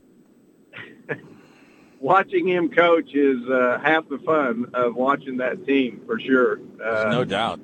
[1.99, 6.57] watching him coach is uh, half the fun of watching that team for sure.
[6.77, 7.59] There's Uh, no doubt.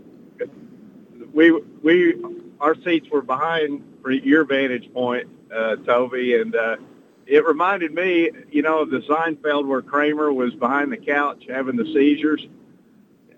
[1.34, 2.16] we we
[2.60, 6.78] our seats were behind for your vantage point, uh, Toby, and uh,
[7.26, 11.76] it reminded me, you know, of the Seinfeld where Kramer was behind the couch having
[11.76, 12.48] the seizures.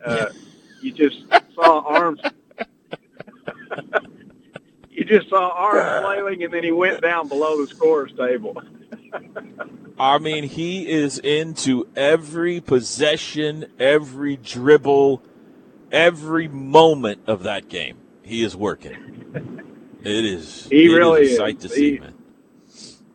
[0.06, 0.28] Uh,
[0.82, 1.18] you just
[1.56, 2.20] saw arms.
[4.98, 8.62] you just saw arms flailing, and then he went down below the scorer's table.
[10.00, 15.22] I mean, he is into every possession, every dribble,
[15.92, 17.98] every moment of that game.
[18.24, 18.98] He is working.
[20.04, 20.68] It is.
[20.72, 21.38] He it is really a is.
[21.38, 22.14] sight to He- see, man.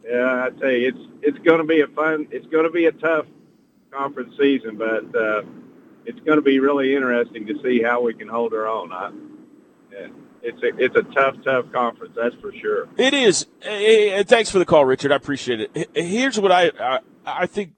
[0.04, 2.28] Yeah, I tell you, it's it's going to be a fun.
[2.30, 3.26] It's going to be a tough
[3.90, 5.42] conference season, but uh,
[6.06, 8.92] it's going to be really interesting to see how we can hold our own.
[8.92, 9.10] I,
[9.92, 10.08] yeah,
[10.42, 12.88] it's a it's a tough, tough conference, that's for sure.
[12.96, 13.46] It is.
[13.62, 15.12] Eh, thanks for the call, Richard.
[15.12, 15.90] I appreciate it.
[15.94, 17.74] Here's what I, I I think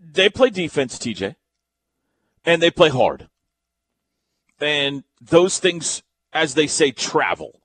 [0.00, 1.36] they play defense, TJ,
[2.44, 3.28] and they play hard,
[4.60, 7.60] and those things, as they say, travel.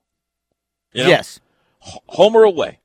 [0.92, 1.08] You know?
[1.10, 1.40] Yes.
[1.86, 2.80] H- home or away,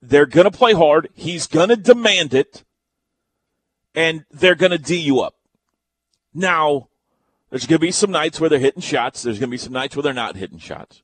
[0.00, 1.08] they're going to play hard.
[1.14, 2.64] He's going to demand it,
[3.94, 5.34] and they're going to d you up.
[6.32, 6.88] Now,
[7.50, 9.22] there's going to be some nights where they're hitting shots.
[9.22, 11.02] There's going to be some nights where they're not hitting shots.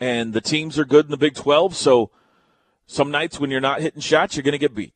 [0.00, 1.76] and the teams are good in the Big 12.
[1.76, 2.10] So
[2.86, 4.94] some nights when you're not hitting shots, you're going to get beat.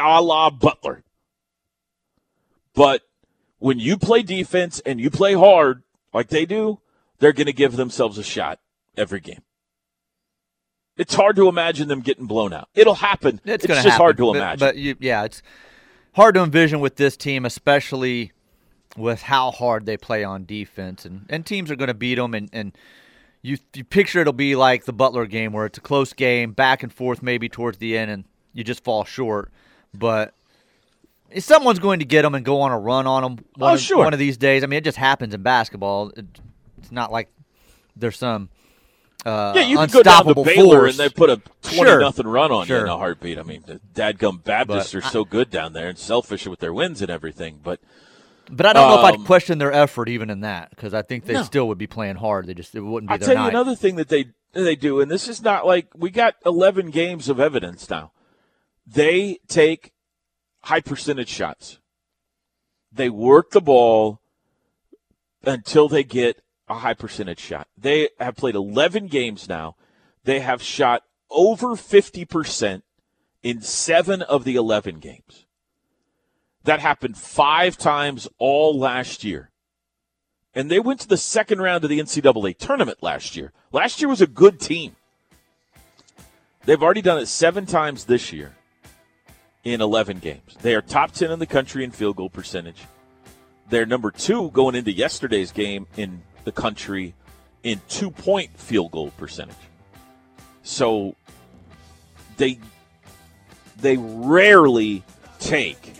[0.00, 1.04] A la Butler.
[2.74, 3.02] But
[3.58, 6.80] when you play defense and you play hard like they do,
[7.18, 8.60] they're going to give themselves a shot
[8.96, 9.42] every game.
[10.96, 12.68] It's hard to imagine them getting blown out.
[12.74, 13.40] It'll happen.
[13.44, 14.58] It's, it's just happen, hard to but, imagine.
[14.58, 15.42] But you, yeah, it's
[16.14, 18.32] hard to envision with this team, especially
[18.96, 22.34] with how hard they play on defense, and, and teams are going to beat them.
[22.34, 22.76] And, and
[23.42, 26.82] you you picture it'll be like the Butler game, where it's a close game, back
[26.82, 29.50] and forth, maybe towards the end, and you just fall short.
[29.94, 30.34] But
[31.38, 33.44] someone's going to get them and go on a run on them.
[33.56, 33.98] One, oh, of, sure.
[33.98, 34.62] One of these days.
[34.62, 36.10] I mean, it just happens in basketball.
[36.10, 36.26] It,
[36.78, 37.28] it's not like
[37.96, 38.50] there's some
[39.26, 40.98] uh, yeah, you can go down to unstoppable Baylor force.
[40.98, 42.00] and they put a twenty Sure.
[42.00, 43.38] nothing run on you in a heartbeat.
[43.38, 46.72] I mean, the dadgum Baptists But are so good down there and selfish with their
[46.72, 47.60] wins and everything.
[47.62, 47.80] But
[48.50, 51.02] But I don't know if Um, I'd question their effort even in that because I
[51.02, 51.42] think they No.
[51.42, 52.46] still would be playing hard.
[52.46, 55.00] They just it wouldn't be I'll their tell you another thing that they they do,
[55.00, 58.12] and this is not like we got eleven games of evidence now.
[58.86, 59.92] They take
[60.64, 61.78] high percentage shots.
[62.92, 64.20] They work the ball
[65.44, 67.68] until they get a high percentage shot.
[67.78, 69.76] They have played eleven games now.
[70.24, 72.82] They have shot over fifty percent
[73.42, 75.46] in seven of the eleven games.
[76.64, 79.50] That happened five times all last year
[80.54, 83.52] and they went to the second round of the NCAA tournament last year.
[83.72, 84.96] Last year was a good team.
[86.64, 88.54] They've already done it seven times this year
[89.64, 90.56] in 11 games.
[90.60, 92.82] They are top 10 in the country in field goal percentage.
[93.68, 97.14] They're number two going into yesterday's game in the country
[97.62, 99.54] in two point field goal percentage.
[100.62, 101.14] So
[102.36, 102.58] they
[103.76, 105.04] they rarely
[105.38, 105.99] take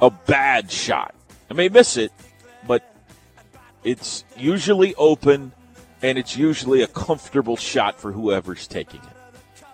[0.00, 1.14] a bad shot.
[1.50, 2.12] I may miss it,
[2.66, 2.94] but
[3.84, 5.52] it's usually open
[6.02, 9.64] and it's usually a comfortable shot for whoever's taking it.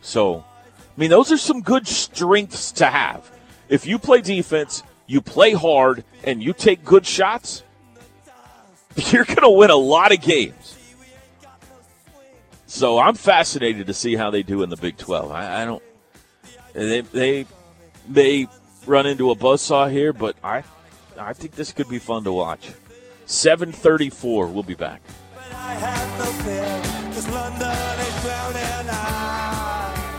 [0.00, 3.30] So, I mean, those are some good strengths to have.
[3.68, 7.62] If you play defense, you play hard, and you take good shots,
[8.96, 10.76] you're going to win a lot of games.
[12.66, 15.30] So I'm fascinated to see how they do in the Big 12.
[15.30, 15.82] I, I don't.
[16.72, 17.46] They they
[18.08, 18.48] may
[18.86, 20.62] run into a buzzsaw here, but I
[21.18, 22.72] I think this could be fun to watch.
[23.26, 24.48] 734.
[24.48, 25.00] We'll be back.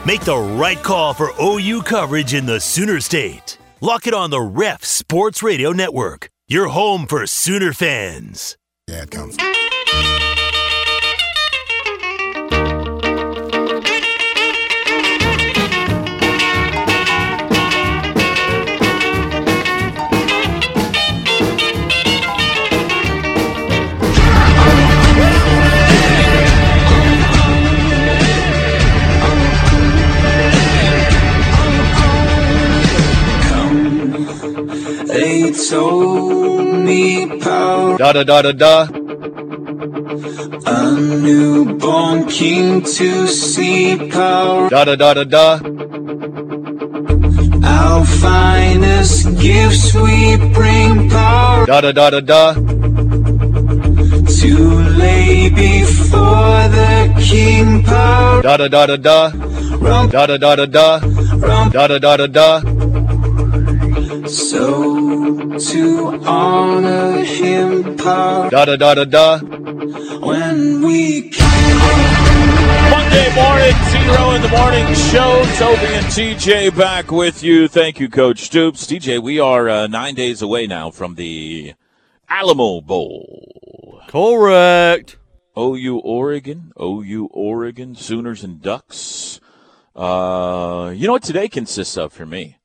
[0.06, 3.58] Make the right call for OU coverage in the Sooner State.
[3.82, 8.58] Lock it on the Ref Sports Radio Network, your home for Sooner fans.
[8.88, 9.38] Yeah, it comes.
[35.74, 38.76] Told me, pal, Da da da da da.
[40.76, 40.92] a
[41.26, 44.70] newborn king to see, power.
[44.70, 45.48] Da da da da da.
[47.66, 51.66] Our finest gifts we bring, power.
[51.66, 52.44] Da da da da da.
[54.38, 54.54] to
[55.02, 56.94] lay before the
[57.30, 58.42] king, power.
[58.44, 59.20] Da da da da da.
[59.88, 60.88] Rum, Da da da da da.
[61.48, 61.70] rum.
[61.72, 62.50] Da da da da da.
[64.28, 69.40] So to honor him, pal, Da da da da da.
[69.40, 71.30] when we
[72.90, 75.44] Monday morning, T Row in the morning show.
[75.58, 77.68] Toby and TJ back with you.
[77.68, 78.88] Thank you, Coach Stoops.
[78.88, 81.74] TJ, we are uh, nine days away now from the
[82.30, 84.02] Alamo Bowl.
[84.08, 85.18] Correct.
[85.58, 89.42] OU Oregon, OU Oregon, Sooners and Ducks.
[89.96, 92.58] Uh, you know what today consists of for me?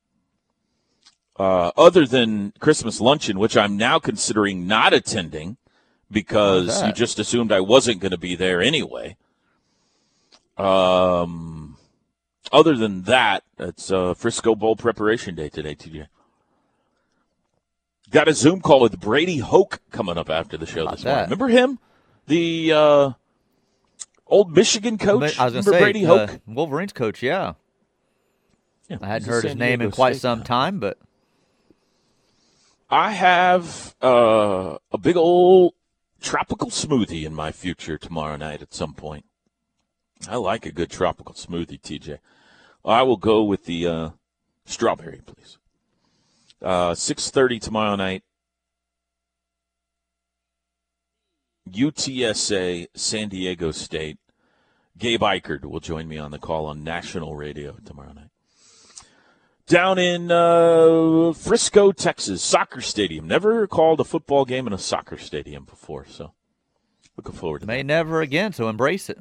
[1.38, 5.56] Uh, other than Christmas luncheon, which I'm now considering not attending
[6.10, 9.16] because you just assumed I wasn't going to be there anyway.
[10.56, 11.76] Um,
[12.50, 16.06] other than that, it's uh, Frisco Bowl preparation day today, TJ.
[18.10, 21.24] Got a Zoom call with Brady Hoke coming up after the show this morning.
[21.24, 21.78] Remember him?
[22.26, 23.10] The uh,
[24.26, 25.38] old Michigan coach?
[25.38, 26.30] I was going Remember to say Brady Hoke?
[26.30, 27.22] uh, Wolverines coach.
[27.22, 27.54] Yeah,
[28.88, 30.98] Yeah, I hadn't heard his name in quite State some time, but
[32.90, 35.74] I have uh, a big old
[36.20, 39.26] tropical smoothie in my future tomorrow night at some point.
[40.28, 42.18] I like a good tropical smoothie, TJ.
[42.84, 44.10] I will go with the uh,
[44.64, 45.58] strawberry, please.
[46.62, 48.22] Uh, Six thirty tomorrow night.
[51.70, 54.18] UTSA, San Diego State.
[54.96, 58.27] Gabe Eichert will join me on the call on national radio tomorrow night.
[59.68, 63.28] Down in uh, Frisco, Texas, soccer stadium.
[63.28, 66.32] Never called a football game in a soccer stadium before, so
[67.18, 69.18] looking forward to May never again, so embrace it.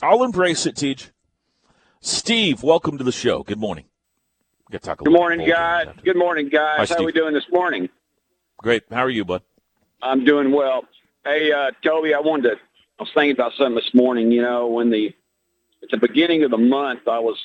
[0.00, 1.10] I'll embrace it, Teach.
[2.00, 3.42] Steve, welcome to the show.
[3.42, 3.86] Good morning.
[4.68, 5.88] We got talk a Good morning, guys.
[5.88, 6.02] after.
[6.02, 6.88] Good morning, Hi, guys.
[6.90, 7.06] How Steve.
[7.06, 7.88] we doing this morning?
[8.58, 8.84] Great.
[8.92, 9.42] How are you, bud?
[10.02, 10.84] I'm doing well.
[11.24, 12.54] Hey, uh, Toby, I wanted to.
[13.00, 14.30] I was thinking about something this morning.
[14.30, 15.08] You know, when the
[15.82, 17.36] at the beginning of the month, I was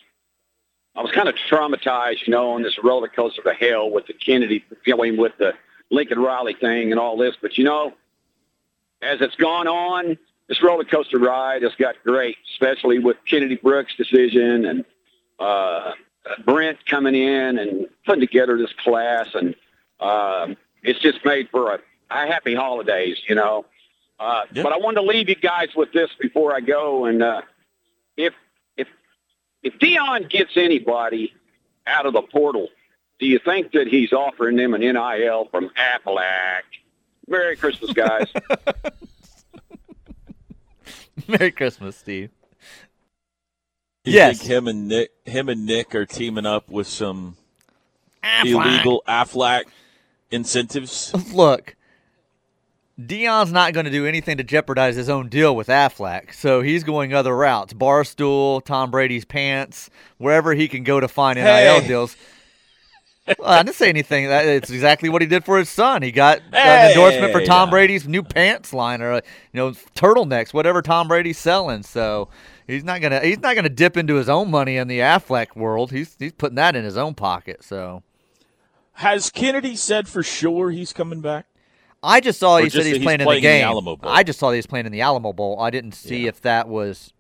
[0.96, 2.28] I was kind of traumatized.
[2.28, 5.54] You know, on this roller coaster to hell with the Kennedy, know, with the
[5.90, 7.36] Lincoln Riley thing and all this.
[7.42, 7.94] But you know,
[9.02, 13.96] as it's gone on, this roller coaster ride has got great, especially with Kennedy Brooks'
[13.96, 14.86] decision and
[15.40, 15.94] uh,
[16.46, 19.56] Brent coming in and putting together this class, and
[20.00, 23.66] um, it's just made for a, a happy holidays, you know.
[24.20, 27.42] Uh, But I wanted to leave you guys with this before I go, and uh,
[28.18, 28.34] if
[29.64, 31.34] if if Deion gets anybody
[31.88, 32.70] out of the portal,
[33.20, 36.62] do you think that he's offering them an NIL from Aflac?
[37.28, 38.28] Merry Christmas, guys.
[41.28, 42.30] Merry Christmas, Steve.
[44.04, 44.40] You Yes.
[44.40, 47.38] think him and Nick, him and Nick are teaming up with some
[48.24, 48.46] Aflac.
[48.46, 49.64] illegal Aflac
[50.32, 51.14] incentives?
[51.34, 51.76] Look,
[53.00, 56.84] Deion's not going to do anything to jeopardize his own deal with Aflac, so he's
[56.84, 57.74] going other routes.
[57.74, 61.88] Barstool, Tom Brady's pants, wherever he can go to find NIL Hey.
[61.88, 62.16] deals.
[63.40, 64.28] Well, I didn't say anything.
[64.28, 66.02] That- It's exactly what he did for his son.
[66.02, 67.72] He got an endorsement for Tom now.
[67.72, 69.22] Brady's new pants line, or you
[69.54, 71.84] know, turtlenecks, whatever Tom Brady's selling.
[71.84, 72.30] So
[72.68, 75.92] he's not gonna he's not gonna dip into his own money in the Aflac world.
[75.92, 77.64] He's he's putting that in his own pocket.
[77.64, 78.02] So
[78.94, 81.46] Has Kennedy said for sure he's coming back?
[82.04, 83.68] I just saw Or he said he's, he's playing, in playing the in the game.
[83.68, 84.12] Alamo Bowl?
[84.12, 85.60] I just saw that he's playing in the Alamo Bowl.
[85.60, 87.14] I didn't see if that was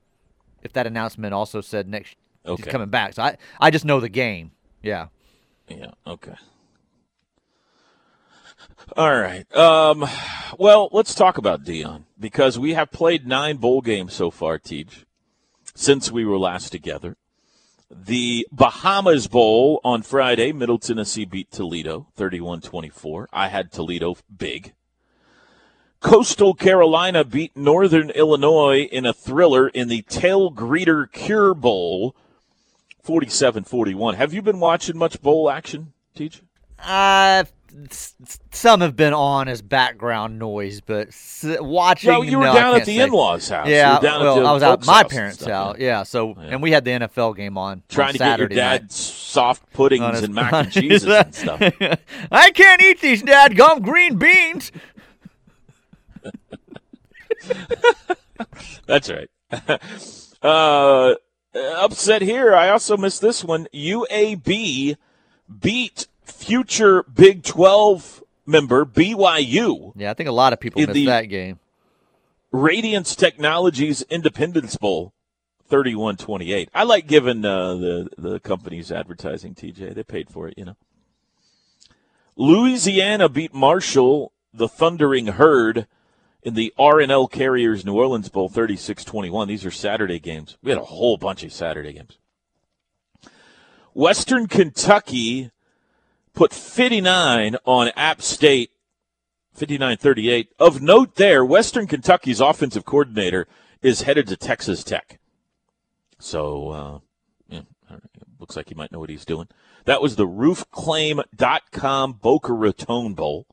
[0.64, 2.16] if that announcement also said next
[2.46, 3.14] he's coming back.
[3.14, 4.52] So I I just know the game.
[4.82, 5.08] Yeah.
[5.68, 5.92] Yeah.
[6.08, 6.34] Okay.
[8.98, 9.54] All right.
[9.56, 10.06] Um,
[10.58, 15.06] well, let's talk about Dion because we have played nine bowl games so far, Teach,
[15.76, 17.16] since we were last together.
[17.94, 23.28] The Bahamas Bowl on Friday, Middle Tennessee beat Toledo 31 24.
[23.34, 24.74] I had Toledo big.
[26.00, 32.16] Coastal Carolina beat Northern Illinois in a thriller in the Tailgreeter Cure Bowl
[33.04, 34.16] 47 41.
[34.16, 36.42] Have you been watching much bowl action, Teach?
[36.80, 37.44] Uh
[38.52, 42.12] some have been on as background noise, but s- watching.
[42.12, 43.04] No, you were no, down at the say.
[43.04, 43.68] in-laws' house.
[43.68, 45.78] Yeah, were down at well, I was at my parents' house.
[45.80, 46.44] Yeah, so Yeah.
[46.50, 48.92] and we had the NFL game on Trying on to get your Saturday night.
[48.92, 51.62] soft puddings his- and mac and cheeses and stuff.
[52.32, 54.72] I can't eat these dadgum green beans.
[58.86, 59.30] That's right.
[60.42, 61.16] uh,
[61.54, 62.54] upset here.
[62.56, 63.68] I also missed this one.
[63.74, 64.96] UAB
[65.60, 69.94] beat future Big 12 member BYU.
[69.96, 71.60] Yeah, I think a lot of people missed that game.
[72.52, 75.14] Radiance Technologies Independence Bowl,
[75.70, 76.68] 31-28.
[76.74, 79.56] I like giving uh, the the companies advertising.
[79.56, 80.76] TJ, they paid for it, you know.
[82.36, 85.88] Louisiana beat Marshall, the Thundering Herd,
[86.44, 89.48] in the R&L Carriers New Orleans Bowl, 36-21.
[89.48, 90.58] These are Saturday games.
[90.64, 92.18] We had a whole bunch of Saturday games.
[93.94, 95.52] Western Kentucky
[96.34, 98.72] put 59 on App State
[99.58, 100.48] 59-38.
[100.60, 103.48] Of note there, Western Kentucky's offensive coordinator
[103.82, 105.20] is headed to Texas Tech.
[106.20, 107.00] So, uh,
[107.50, 107.62] yeah,
[108.40, 109.48] looks like he might know what he's doing.
[109.86, 113.48] That was the roofclaim.com Boca Raton Bowl.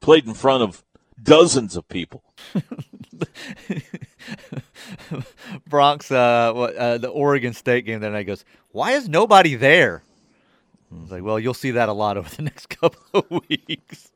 [0.00, 0.84] Played in front of
[1.22, 2.22] dozens of people.
[5.68, 10.02] Bronx, uh, uh, the Oregon State game that night goes, why is nobody there?
[10.96, 14.10] I was like, well, you'll see that a lot over the next couple of weeks.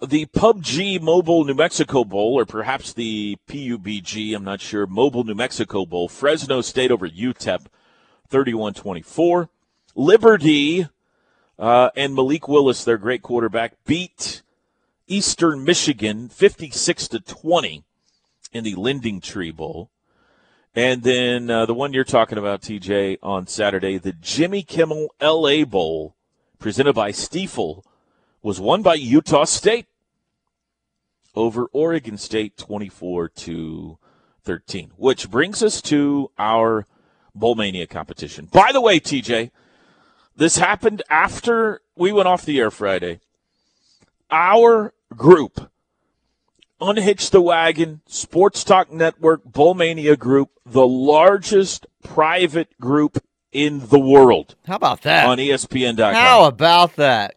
[0.00, 5.34] The PUBG Mobile New Mexico Bowl, or perhaps the PUBG, I'm not sure, Mobile New
[5.34, 7.66] Mexico Bowl, Fresno State over UTEP,
[8.28, 9.50] 31 24.
[9.94, 10.88] Liberty
[11.58, 14.42] uh, and Malik Willis, their great quarterback, beat
[15.06, 17.84] Eastern Michigan 56 to 20
[18.52, 19.90] in the LendingTree Bowl.
[20.74, 25.64] And then uh, the one you're talking about, TJ, on Saturday, the Jimmy Kimmel LA
[25.64, 26.14] Bowl,
[26.60, 27.82] presented by Stifel,
[28.42, 29.86] was won by Utah State
[31.34, 33.98] over Oregon State 24 to
[34.44, 36.86] 13, which brings us to our
[37.34, 38.46] Bowl Mania competition.
[38.46, 39.50] By the way, TJ,
[40.36, 43.20] this happened after we went off the air Friday.
[44.30, 45.69] Our group
[46.80, 53.22] Unhitch the Wagon, Sports Talk Network, Bowl Mania Group, the largest private group
[53.52, 54.56] in the world.
[54.66, 55.26] How about that?
[55.26, 56.14] On ESPN.com.
[56.14, 57.34] How about that?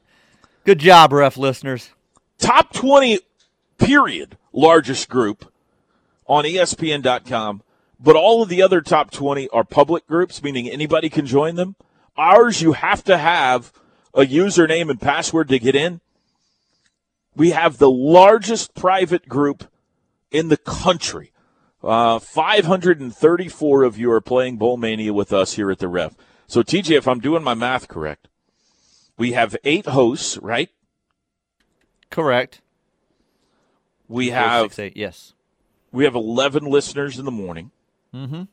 [0.64, 1.90] Good job, ref listeners.
[2.38, 3.20] Top 20,
[3.78, 5.52] period, largest group
[6.26, 7.64] on ESPN.com.
[8.00, 11.76] But all of the other top 20 are public groups, meaning anybody can join them.
[12.18, 13.72] Ours, you have to have
[14.14, 16.02] a username and password to get in.
[17.36, 19.66] We have the largest private group
[20.32, 21.32] in the country.
[21.84, 26.16] Uh, 534 of you are playing Bowl Mania with us here at the Ref.
[26.48, 28.28] So, TJ, if I'm doing my math correct,
[29.18, 30.70] we have eight hosts, right?
[32.10, 32.62] Correct.
[34.08, 35.34] We Four, have six, eight, yes.
[35.92, 37.72] we have 11 listeners in the morning.
[38.14, 38.44] Mm-hmm.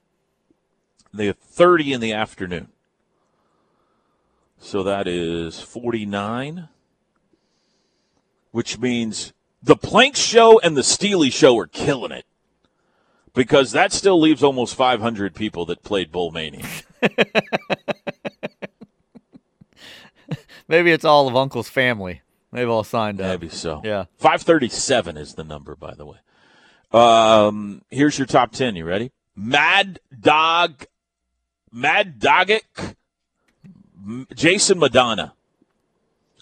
[1.12, 2.68] They have 30 in the afternoon.
[4.58, 6.68] So that is 49,
[8.50, 9.32] which means
[9.62, 12.24] the Plank Show and the Steely Show are killing it
[13.34, 16.64] because that still leaves almost 500 people that played Bowl Mania.
[20.68, 22.22] Maybe it's all of Uncle's family.
[22.52, 23.26] They've all signed up.
[23.28, 23.80] Maybe so.
[23.84, 24.04] Yeah.
[24.18, 26.18] 537 is the number, by the way.
[26.92, 28.76] Um, here's your top 10.
[28.76, 29.12] You ready?
[29.36, 30.84] Mad Dog,
[31.72, 32.62] Mad Dogic,
[34.04, 35.34] M- Jason Madonna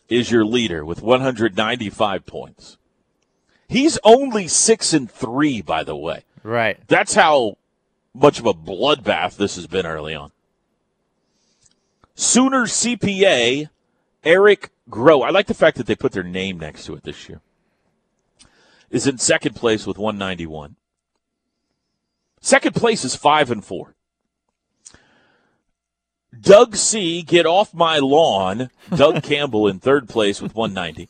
[0.09, 2.78] is your leader with 195 points.
[3.68, 6.24] He's only six and three, by the way.
[6.42, 6.80] Right.
[6.88, 7.59] That's how
[8.14, 10.32] much of a bloodbath this has been early on.
[12.14, 13.68] Sooner CPA,
[14.24, 15.22] Eric Grow.
[15.22, 17.42] I like the fact that they put their name next to it this year.
[18.90, 20.76] Is in second place with 191.
[22.40, 23.94] Second place is five and four.
[26.39, 27.22] Doug C.
[27.22, 28.70] Get off my lawn.
[28.95, 31.09] Doug Campbell in third place with 190.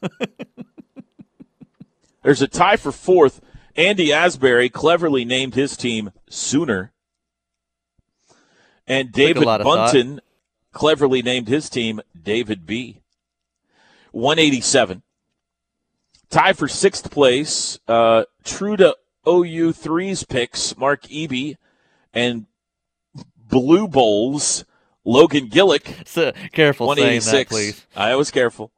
[2.22, 3.40] There's a tie for fourth.
[3.76, 6.92] Andy Asbury cleverly named his team Sooner.
[8.86, 9.62] And David thought.
[9.62, 10.20] Bunton
[10.72, 13.02] cleverly named his team David B.
[14.12, 15.02] 187.
[16.30, 17.78] Tie for sixth place.
[17.86, 18.96] Uh, true to
[19.26, 21.56] OU threes picks, Mark Eby
[22.12, 22.46] and
[23.36, 24.64] Blue Bowls,
[25.08, 25.94] Logan Gillick.
[26.06, 27.50] So, careful saying that, 186.
[27.50, 27.86] please.
[27.96, 28.70] I was careful.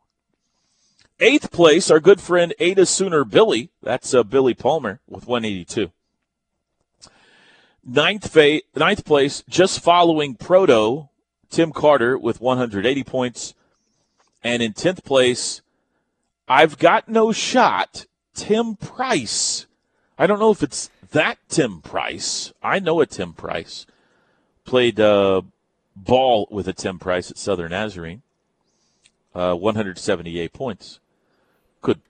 [1.21, 3.71] Eighth place, our good friend Ada Sooner Billy.
[3.83, 5.93] That's uh, Billy Palmer with 182.
[7.85, 11.09] Ninth, fa- ninth place, just following Proto,
[11.51, 13.55] Tim Carter with 180 points.
[14.43, 15.63] And in 10th place,
[16.49, 19.67] I've got no shot, Tim Price.
[20.19, 22.53] I don't know if it's that Tim Price.
[22.63, 23.87] I know a Tim Price.
[24.65, 25.43] Played uh,
[26.05, 28.23] ball with a Tim Price at Southern Nazarene.
[29.35, 30.99] Uh, 178 points.
[31.83, 32.01] Could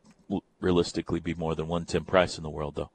[0.61, 2.91] realistically be more than one Tim Price in the world, though.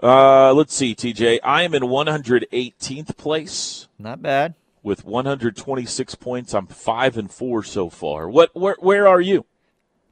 [0.00, 1.40] Uh, let's see, TJ.
[1.42, 4.54] I am in 118th place Not bad.
[4.82, 6.54] with 126 points.
[6.54, 8.28] I'm five and four so far.
[8.28, 8.54] What?
[8.54, 8.76] Where?
[8.78, 9.44] Where are you?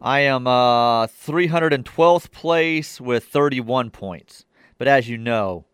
[0.00, 4.44] I am uh 312th place with 31 points.
[4.76, 5.64] But as you know,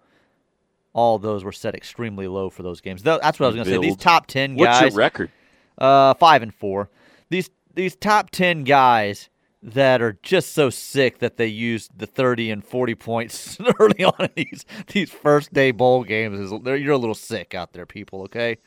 [0.95, 3.03] all those were set extremely low for those games.
[3.03, 3.79] That's what I was going to say.
[3.79, 4.83] These top 10 guys.
[4.83, 5.31] What's your record?
[5.79, 6.91] Uh, five and four.
[7.31, 9.31] These these top ten guys
[9.63, 14.15] that are just so sick that they used the thirty and forty points early on
[14.21, 16.39] in these these first day bowl games.
[16.39, 18.23] Is you're a little sick out there, people.
[18.25, 18.59] Okay.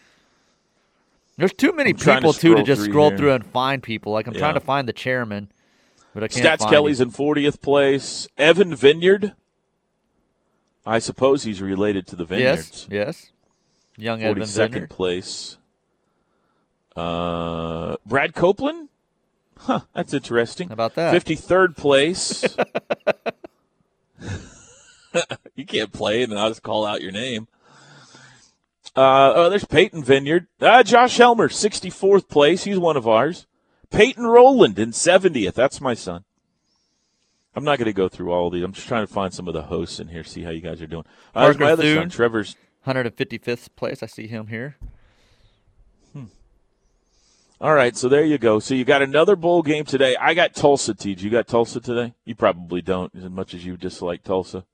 [1.38, 3.17] There's too many I'm trying to people too to just through scroll here.
[3.17, 4.13] through and find people.
[4.13, 4.39] Like I'm Yeah.
[4.39, 5.51] trying to find the chairman,
[6.13, 6.59] but I can't.
[6.59, 7.09] Stats Kelly's him.
[7.09, 8.28] in 40th place.
[8.38, 9.34] Evan Vineyard.
[10.86, 12.88] I suppose he's related to the Vineyards.
[12.89, 13.07] Yes.
[13.17, 13.31] Yes.
[13.97, 14.89] Young Evan 42nd Vineyard.
[14.89, 15.57] place.
[16.95, 18.89] Uh, Brad Copeland?
[19.57, 20.67] Huh, that's interesting.
[20.67, 21.13] How about that?
[21.13, 22.45] 53rd place.
[25.55, 27.47] you can't play and I'll just call out your name.
[28.95, 30.47] Uh, oh, there's Peyton Vineyard.
[30.61, 32.63] Uh, Josh Helmer, 64th place.
[32.63, 33.45] He's one of ours.
[33.89, 35.53] Peyton Rowland in 70th.
[35.53, 36.24] That's my son.
[37.56, 38.64] I'm not going to go through all of these.
[38.64, 40.82] I'm just trying to find some of the hosts in here, see how you guys
[40.82, 41.06] are doing.
[41.34, 44.03] Uh, my other son, Trevor's 155th place.
[44.03, 44.76] I see him here.
[47.62, 48.60] All right, so there you go.
[48.60, 50.18] So you got another bowl game today.
[50.20, 51.22] I got Tulsa, TJ.
[51.22, 52.14] You got Tulsa today?
[52.26, 54.66] You probably don't, as much as you dislike Tulsa.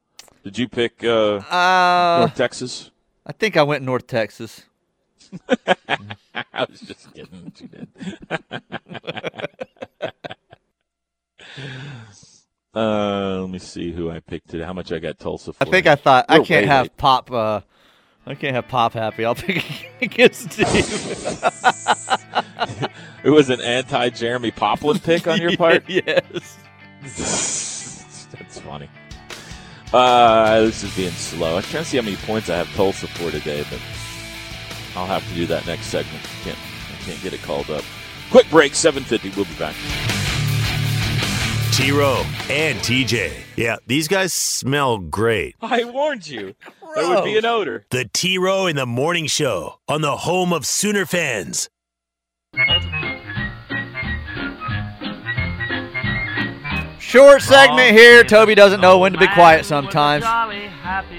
[0.44, 2.90] Did you pick uh, Uh, North Texas?
[3.24, 4.64] I think I went North Texas.
[5.48, 7.54] I was just kidding.
[7.56, 7.88] that You did.
[12.76, 14.64] uh, let me see who I picked today.
[14.66, 15.68] How much I got Tulsa for?
[15.68, 16.98] I think I thought I We're can't have late.
[16.98, 17.32] pop.
[17.32, 17.62] Uh,
[18.26, 19.26] I can't have pop happy.
[19.26, 19.64] I'll pick
[20.02, 20.66] against Steve.
[23.24, 25.84] It was an anti Jeremy Poplin pick on your part.
[25.88, 26.58] yes.
[28.32, 28.90] That's funny.
[29.94, 31.58] Uh, this is being slow.
[31.58, 33.80] I'm trying to see how many points I have Tulsa for today, but
[34.96, 36.24] I'll have to do that next segment.
[36.44, 37.84] Can't I can't get it called up.
[38.32, 39.36] Quick break, 7:50.
[39.36, 39.76] We'll be back.
[41.72, 43.32] T Row and TJ.
[43.56, 45.56] Yeah, these guys smell great.
[45.62, 46.54] I warned you.
[46.96, 47.86] There would be an odor.
[47.92, 51.70] The T Row in the Morning Show on the home of Sooner fans.
[57.00, 58.24] Short segment here.
[58.26, 60.24] Toby doesn't know when to be quiet sometimes.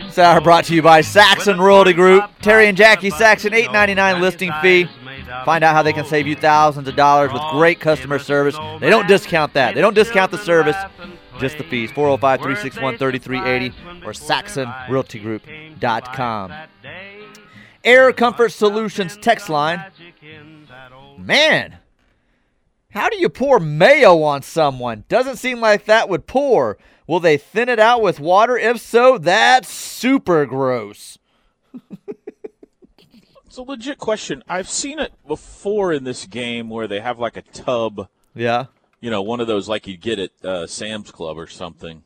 [0.04, 2.24] This hour brought to you by Saxon Realty Group.
[2.40, 4.86] Terry and Jackie Saxon, eight ninety nine listing fee.
[5.44, 8.56] Find out how they can save you thousands of dollars with great customer service.
[8.80, 9.74] They don't discount that.
[9.74, 10.76] They don't discount the service,
[11.38, 11.90] just the fees.
[11.90, 16.52] 405 361 3380 or SaxonRealtyGroup.com.
[17.84, 19.84] Air Comfort Solutions text line.
[21.18, 21.78] Man,
[22.90, 25.04] how do you pour mayo on someone?
[25.08, 26.78] Doesn't seem like that would pour.
[27.06, 28.56] Will they thin it out with water?
[28.56, 31.18] If so, that's super gross.
[33.52, 34.42] It's a legit question.
[34.48, 38.08] I've seen it before in this game where they have like a tub.
[38.34, 38.64] Yeah.
[38.98, 42.02] You know, one of those like you get at uh, Sam's Club or something.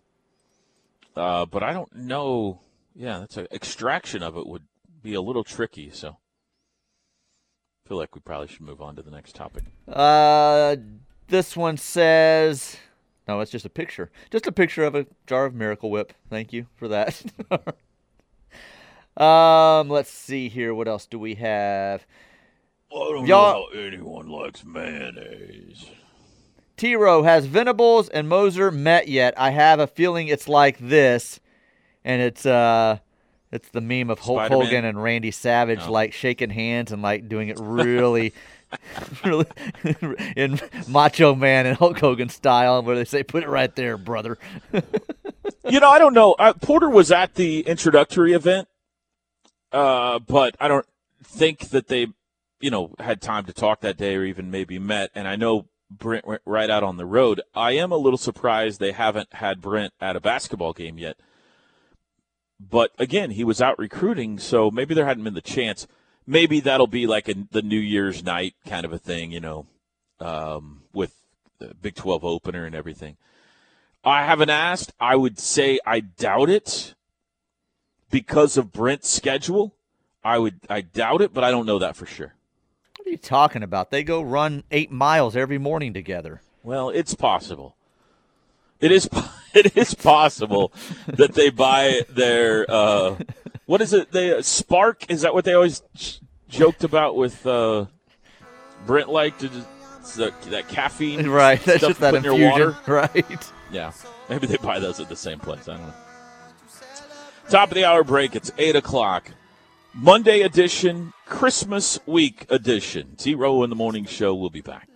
[1.14, 2.58] Uh, but I don't know.
[2.96, 4.64] Yeah, that's a extraction of it would
[5.04, 5.88] be a little tricky.
[5.92, 9.62] So, I feel like we probably should move on to the next topic.
[9.86, 10.74] Uh,
[11.28, 12.76] this one says,
[13.28, 14.10] no, it's just a picture.
[14.32, 16.12] Just a picture of a jar of Miracle Whip.
[16.28, 17.22] Thank you for that.
[19.16, 20.74] um, let's see here.
[20.74, 22.04] What else do we have?
[22.92, 25.86] I don't Y'all- know how anyone likes mayonnaise.
[26.76, 29.32] T Row has Venables and Moser met yet?
[29.38, 31.40] I have a feeling it's like this,
[32.04, 32.98] and it's uh,
[33.50, 34.64] it's the meme of Hulk Spider-Man?
[34.66, 35.92] Hogan and Randy Savage No.
[35.92, 38.34] like shaking hands and like doing it really,
[39.24, 39.46] really
[40.36, 44.36] in Macho Man and Hulk Hogan style, where they say, "Put it right there, brother."
[45.70, 46.34] you know, I don't know.
[46.38, 48.68] Uh, Porter was at the introductory event,
[49.72, 50.86] uh, but I don't
[51.22, 52.08] think that they,
[52.60, 55.10] you know, had time to talk that day or even maybe met.
[55.14, 57.40] And I know Brent went right out on the road.
[57.54, 61.16] I am a little surprised they haven't had Brent at a basketball game yet.
[62.58, 65.86] But again, he was out recruiting, so maybe there hadn't been the chance.
[66.26, 69.66] Maybe that'll be like a, the New Year's night kind of a thing, you know,
[70.20, 71.14] um, with
[71.58, 73.16] the Big 12 opener and everything.
[74.02, 74.92] I haven't asked.
[74.98, 76.94] I would say I doubt it
[78.10, 79.74] because of Brent's schedule.
[80.24, 82.34] I would I doubt it, but I don't know that for sure.
[82.98, 83.90] What are you talking about?
[83.90, 86.42] They go run eight miles every morning together.
[86.64, 87.76] Well, it's possible.
[88.80, 89.08] It is
[89.54, 90.72] it is possible
[91.06, 93.16] that they buy their uh,
[93.66, 94.10] what is it?
[94.10, 97.86] They Spark is that what they always j- joked about with uh,
[98.84, 99.48] Brent like to
[100.16, 103.10] that, that caffeine Right, that's just that put in your infusion, water.
[103.14, 103.52] right?
[103.70, 103.92] Yeah,
[104.28, 105.68] maybe they buy those at the same place.
[105.68, 105.94] I don't know.
[107.48, 108.34] Top of the hour break.
[108.34, 109.30] It's eight o'clock.
[109.94, 113.14] Monday edition, Christmas week edition.
[113.16, 114.34] T Row in the morning show.
[114.34, 114.88] We'll be back.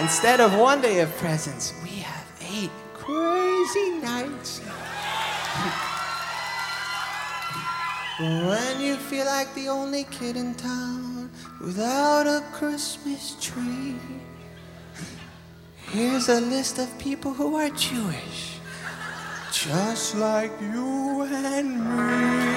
[0.00, 4.60] Instead of one day of presents, we have eight crazy nights.
[8.20, 11.30] when you feel like the only kid in town
[11.60, 13.96] without a Christmas tree,
[15.90, 18.60] Here's a list of people who are Jewish,
[19.50, 22.48] just like you and me.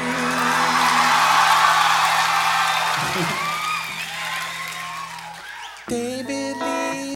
[5.88, 6.41] David.